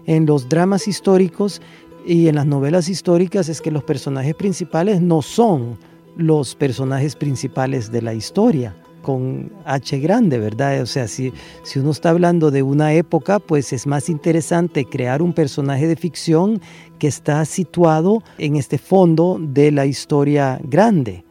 en 0.06 0.24
los 0.24 0.48
dramas 0.48 0.88
históricos 0.88 1.60
y 2.06 2.28
en 2.28 2.36
las 2.36 2.46
novelas 2.46 2.88
históricas 2.88 3.48
es 3.48 3.60
que 3.60 3.70
los 3.70 3.82
personajes 3.82 4.34
principales 4.34 5.02
no 5.02 5.22
son 5.22 5.76
los 6.16 6.54
personajes 6.54 7.16
principales 7.16 7.90
de 7.90 8.00
la 8.00 8.14
historia 8.14 8.74
con 9.02 9.52
H 9.64 9.98
grande, 9.98 10.38
¿verdad? 10.38 10.80
O 10.82 10.86
sea, 10.86 11.06
si, 11.06 11.32
si 11.62 11.78
uno 11.78 11.90
está 11.90 12.10
hablando 12.10 12.50
de 12.50 12.62
una 12.62 12.92
época, 12.92 13.38
pues 13.38 13.72
es 13.72 13.86
más 13.86 14.08
interesante 14.08 14.84
crear 14.84 15.22
un 15.22 15.32
personaje 15.32 15.86
de 15.86 15.94
ficción 15.94 16.60
que 16.98 17.06
está 17.06 17.44
situado 17.44 18.22
en 18.38 18.56
este 18.56 18.78
fondo 18.78 19.38
de 19.40 19.70
la 19.70 19.86
historia 19.86 20.60
grande. 20.62 21.24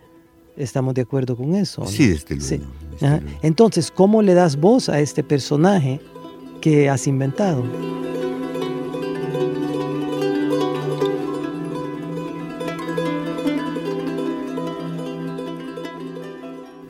¿Estamos 0.55 0.93
de 0.93 1.01
acuerdo 1.01 1.35
con 1.35 1.53
eso? 1.55 1.85
Sí, 1.85 2.07
desde 2.07 2.35
luego. 2.35 2.65
Sí. 2.97 3.05
Entonces, 3.41 3.91
¿cómo 3.91 4.21
le 4.21 4.33
das 4.33 4.55
voz 4.57 4.87
a 4.87 5.01
este 5.01 5.21
personaje 5.21 5.99
que 6.61 6.89
has 6.89 7.07
inventado? 7.07 7.63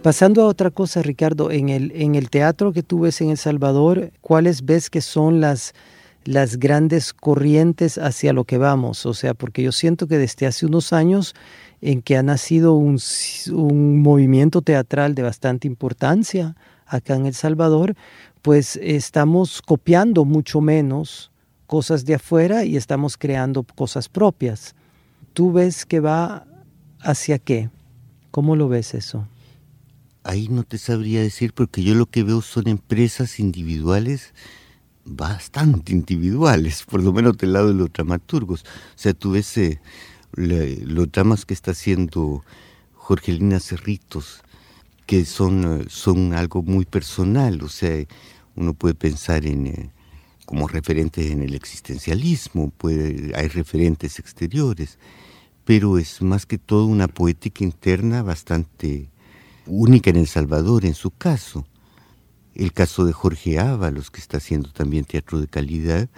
Pasando 0.06 0.44
a 0.44 0.46
otra 0.46 0.70
cosa, 0.70 1.02
Ricardo, 1.02 1.50
en 1.50 1.68
el, 1.68 2.30
teatro 2.30 2.72
que 2.74 2.84
tú 2.84 3.00
ves 3.00 3.22
en 3.22 3.32
El 3.32 3.40
Salvador, 3.40 4.12
¿cuáles 4.22 4.64
ves 4.64 4.92
que 4.92 5.02
son 5.02 5.42
las, 5.42 5.74
grandes 6.60 7.12
corrientes 7.12 7.98
hacia 7.98 8.32
lo 8.32 8.44
que 8.44 8.60
vamos? 8.60 9.08
O 9.08 9.16
sea, 9.16 9.34
porque 9.34 9.64
yo 9.64 9.72
siento 9.72 10.06
que 10.06 10.20
desde 10.20 10.46
hace 10.46 10.68
unos 10.68 10.94
años 10.94 11.34
en 11.82 12.04
que 12.04 12.18
ha 12.18 12.22
nacido 12.22 12.76
un 12.76 13.00
movimiento 14.04 14.62
teatral 14.62 15.16
de 15.16 15.24
bastante 15.24 15.68
importancia 15.68 16.56
acá 16.86 17.16
en 17.16 17.26
El 17.26 17.34
Salvador, 17.34 17.96
pues 18.44 18.76
estamos 18.84 19.60
copiando 19.64 20.24
mucho 20.24 20.62
menos 20.62 21.32
cosas 21.66 22.06
de 22.06 22.14
afuera 22.14 22.64
y 22.64 22.78
estamos 22.78 23.18
creando 23.18 23.64
cosas 23.64 24.08
propias. 24.08 24.76
¿Tú 25.34 25.52
ves 25.52 25.84
que 25.84 26.00
va 26.00 26.46
hacia 27.00 27.40
qué? 27.40 27.72
¿Cómo 28.30 28.56
lo 28.56 28.70
ves 28.70 28.94
eso? 28.94 29.28
Ahí 30.26 30.50
no 30.50 30.64
te 30.64 30.78
sabría 30.78 31.22
decir 31.22 31.54
porque 31.54 31.84
yo 31.84 31.96
lo 31.96 32.08
que 32.08 32.24
veo 32.24 32.42
son 32.42 32.68
empresas 32.68 33.40
individuales 33.40 34.34
bastante 35.06 35.94
individuales, 35.94 36.84
por 36.84 37.02
lo 37.02 37.14
menos 37.14 37.38
del 37.38 37.54
lado 37.54 37.68
de 37.68 37.76
los 37.76 37.94
dramaturgos. 37.94 38.64
O 38.64 38.98
sea, 38.98 39.14
tú 39.14 39.32
ves 39.32 39.56
eh, 39.58 39.80
los 40.36 41.12
dramas 41.12 41.46
que 41.46 41.54
está 41.54 41.72
haciendo 41.72 42.44
Jorgelina 42.96 43.60
Cerritos, 43.60 44.42
que 45.06 45.26
son, 45.26 45.82
eh, 45.82 45.86
son 45.90 46.34
algo 46.34 46.64
muy 46.64 46.86
personal, 46.86 47.62
o 47.62 47.70
sea, 47.70 48.04
uno 48.56 48.74
puede 48.74 48.96
pensar 48.96 49.46
en 49.46 49.68
eh, 49.68 49.92
como 50.46 50.68
referentes 50.68 51.32
en 51.32 51.42
el 51.42 51.54
existencialismo, 51.56 52.72
hay 53.36 53.48
referentes 53.48 54.20
exteriores, 54.20 54.98
pero 55.66 55.98
es 55.98 56.22
más 56.22 56.46
que 56.46 56.60
todo 56.60 56.86
una 56.86 57.08
poética 57.08 57.64
interna 57.64 58.22
bastante 58.22 59.10
única 59.68 60.10
en 60.10 60.18
El 60.18 60.28
Salvador 60.28 60.86
en 60.86 60.94
su 60.94 61.12
caso. 61.12 61.66
El 62.54 62.72
caso 62.72 63.06
de 63.06 63.14
Jorge 63.14 63.60
Ábalos, 63.60 64.12
que 64.12 64.22
está 64.22 64.38
haciendo 64.38 64.72
también 64.72 65.06
teatro 65.06 65.42
de 65.42 65.48
calidad. 65.48 66.10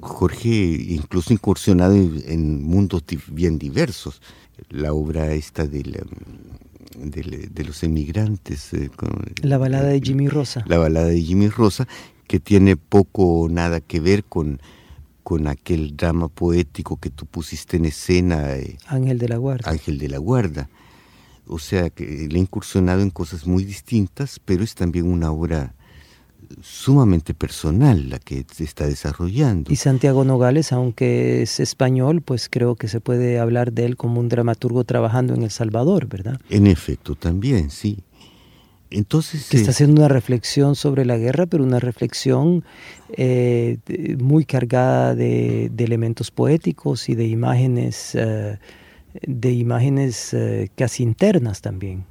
Jorge 0.00 0.48
incluso 0.48 1.32
incursionado 1.32 1.94
en, 1.94 2.62
mundos 2.62 3.02
bien 3.28 3.58
diversos. 3.58 4.22
La 4.68 4.92
obra 4.92 5.32
esta 5.32 5.66
de, 5.66 5.82
de, 6.94 7.64
los 7.64 7.82
emigrantes. 7.82 8.72
Eh, 8.74 8.90
la 9.42 9.58
balada 9.58 9.88
de 9.88 10.00
Jimmy 10.00 10.28
Rosa. 10.28 10.64
La 10.66 10.78
balada 10.78 11.08
de 11.08 11.20
Jimmy 11.20 11.48
Rosa, 11.48 11.88
que 12.28 12.38
tiene 12.38 12.76
poco 12.76 13.40
o 13.40 13.48
nada 13.48 13.80
que 13.80 13.98
ver 13.98 14.24
con, 14.24 14.60
con 15.24 15.48
aquel 15.48 15.96
drama 15.96 16.28
poético 16.28 16.98
que 16.98 17.10
tú 17.10 17.26
pusiste 17.26 17.76
en 17.78 17.86
escena. 17.86 18.56
Eh, 18.56 18.78
Ángel 18.86 19.18
de 19.18 19.28
la 19.28 19.36
Guarda. 19.38 19.68
Ángel 19.68 19.98
de 19.98 20.08
la 20.08 20.18
Guarda 20.18 20.68
o 21.50 21.58
sea 21.58 21.90
que 21.90 22.28
le 22.30 22.38
ha 22.38 22.42
incursionado 22.42 23.02
en 23.02 23.10
cosas 23.10 23.46
muy 23.46 23.64
distintas, 23.64 24.40
pero 24.44 24.62
es 24.62 24.74
también 24.74 25.06
una 25.06 25.32
obra 25.32 25.74
sumamente 26.62 27.34
personal 27.34 28.08
la 28.08 28.18
que 28.18 28.44
se 28.52 28.64
está 28.64 28.86
desarrollando. 28.86 29.72
Y 29.72 29.76
Santiago 29.76 30.24
Nogales, 30.24 30.72
aunque 30.72 31.42
es 31.42 31.60
español, 31.60 32.22
pues 32.22 32.48
creo 32.48 32.76
que 32.76 32.88
se 32.88 33.00
puede 33.00 33.38
hablar 33.38 33.72
de 33.72 33.84
él 33.84 33.96
como 33.96 34.20
un 34.20 34.28
dramaturgo 34.28 34.84
trabajando 34.84 35.34
en 35.34 35.42
El 35.42 35.50
Salvador, 35.50 36.06
¿verdad? 36.06 36.40
En 36.48 36.66
efecto, 36.66 37.14
también, 37.14 37.70
sí. 37.70 37.98
Entonces, 38.92 39.48
que 39.48 39.56
está 39.56 39.70
haciendo 39.70 40.00
una 40.00 40.08
reflexión 40.08 40.74
sobre 40.74 41.04
la 41.04 41.16
guerra, 41.16 41.46
pero 41.46 41.62
una 41.62 41.78
reflexión 41.78 42.64
eh, 43.16 43.78
muy 44.18 44.44
cargada 44.44 45.14
de, 45.14 45.70
elementos 45.78 46.32
poéticos 46.32 47.08
y 47.08 47.14
de 47.14 47.26
imágenes 47.26 48.16
eh, 48.16 48.58
de 49.26 49.52
imágenes 49.52 50.32
eh, 50.34 50.70
casi 50.76 51.02
internas 51.02 51.60
también. 51.60 52.04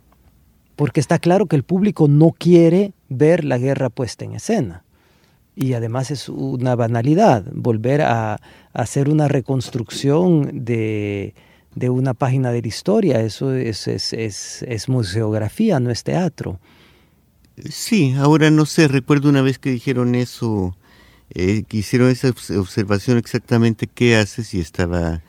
Porque 0.76 1.00
está 1.00 1.20
claro 1.20 1.48
que 1.48 1.56
el 1.56 1.64
público 1.64 2.08
no 2.08 2.32
quiere 2.32 2.94
ver 3.10 3.44
la 3.44 3.58
guerra 3.58 3.90
puesta 3.90 4.26
en 4.26 4.34
escena. 4.34 4.84
Y 5.56 5.74
además 5.74 6.10
es 6.10 6.30
una 6.30 6.76
banalidad 6.76 7.44
volver 7.52 8.02
a, 8.02 8.40
hacer 8.72 9.10
una 9.10 9.28
reconstrucción 9.28 10.64
de, 10.64 11.34
una 11.76 12.14
página 12.14 12.52
de 12.52 12.62
la 12.62 12.68
historia. 12.68 13.20
Eso 13.20 13.54
es, 13.54 13.88
es, 13.88 14.88
museografía, 14.88 15.82
no 15.82 15.92
es 15.92 16.04
teatro. 16.04 16.60
Sí, 17.70 18.14
ahora 18.18 18.52
no 18.52 18.66
sé, 18.66 18.88
recuerdo 18.88 19.28
una 19.28 19.42
vez 19.42 19.60
que 19.60 19.72
dijeron 19.72 20.16
eso, 20.16 20.78
eh, 21.32 21.64
que 21.68 21.78
hicieron 21.78 22.10
esa 22.10 22.30
observación 22.30 23.18
exactamente 23.18 23.86
qué 23.86 24.16
haces 24.16 24.54
y 24.54 24.62
estaba 24.62 25.22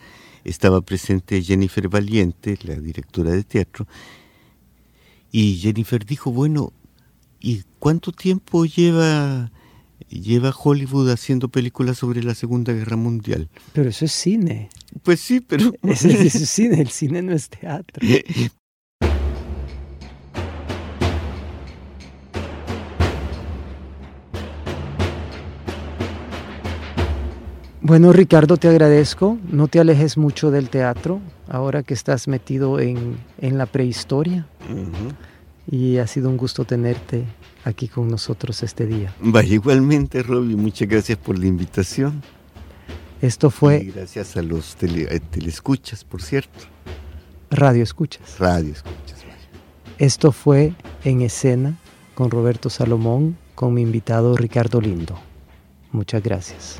estaba 0.43 0.81
presente 0.81 1.41
Jennifer 1.41 1.87
Valiente, 1.87 2.57
la 2.63 2.75
directora 2.75 3.31
de 3.31 3.43
teatro, 3.43 3.87
y 5.31 5.55
Jennifer 5.55 6.05
dijo, 6.05 6.31
bueno, 6.31 6.73
¿y 7.39 7.63
cuánto 7.79 8.11
tiempo 8.11 8.65
lleva, 8.65 9.51
lleva 10.09 10.53
Hollywood 10.55 11.09
haciendo 11.09 11.49
películas 11.49 11.97
sobre 11.97 12.23
la 12.23 12.35
Segunda 12.35 12.73
Guerra 12.73 12.97
Mundial? 12.97 13.49
Pero 13.73 13.89
eso 13.89 14.05
es 14.05 14.11
cine. 14.11 14.69
Pues 15.03 15.21
sí, 15.21 15.39
pero... 15.39 15.73
eso 15.83 16.09
es 16.09 16.33
cine, 16.49 16.81
el 16.81 16.89
cine 16.89 17.21
no 17.21 17.33
es 17.33 17.49
teatro. 17.49 18.05
Bueno, 27.83 28.13
Ricardo, 28.13 28.57
te 28.57 28.67
agradezco. 28.67 29.39
No 29.49 29.67
te 29.67 29.79
alejes 29.79 30.15
mucho 30.15 30.51
del 30.51 30.69
teatro, 30.69 31.19
ahora 31.47 31.81
que 31.81 31.95
estás 31.95 32.27
metido 32.27 32.79
en, 32.79 33.17
la 33.39 33.65
prehistoria. 33.65 34.45
Y 35.69 35.97
ha 35.97 36.05
sido 36.05 36.29
un 36.29 36.37
gusto 36.37 36.63
tenerte 36.63 37.25
aquí 37.65 37.87
con 37.87 38.07
nosotros 38.07 38.61
este 38.61 38.85
día. 38.85 39.13
Vaya, 39.19 39.53
igualmente, 39.53 40.21
Robbie, 40.21 40.55
muchas 40.55 40.87
gracias 40.87 41.17
por 41.17 41.39
la 41.39 41.47
invitación. 41.47 42.21
Esto 43.21 43.49
fue... 43.49 43.79
gracias 43.95 44.37
a 44.37 44.41
los 44.41 44.75
tele, 44.75 45.19
telescuchas, 45.31 46.03
por 46.03 46.21
cierto. 46.21 46.65
Radio 47.49 47.83
escuchas. 47.83 48.37
Radio 48.39 48.73
escuchas, 48.73 49.23
vaya. 49.23 49.49
Esto 49.97 50.31
fue 50.31 50.73
En 51.03 51.21
Escena 51.21 51.77
con 52.13 52.29
Roberto 52.29 52.69
Salomón, 52.69 53.37
con 53.55 53.73
mi 53.73 53.81
invitado 53.81 54.35
Ricardo 54.35 54.81
Lindo. 54.81 55.19
Muchas 55.91 56.23
gracias. 56.23 56.79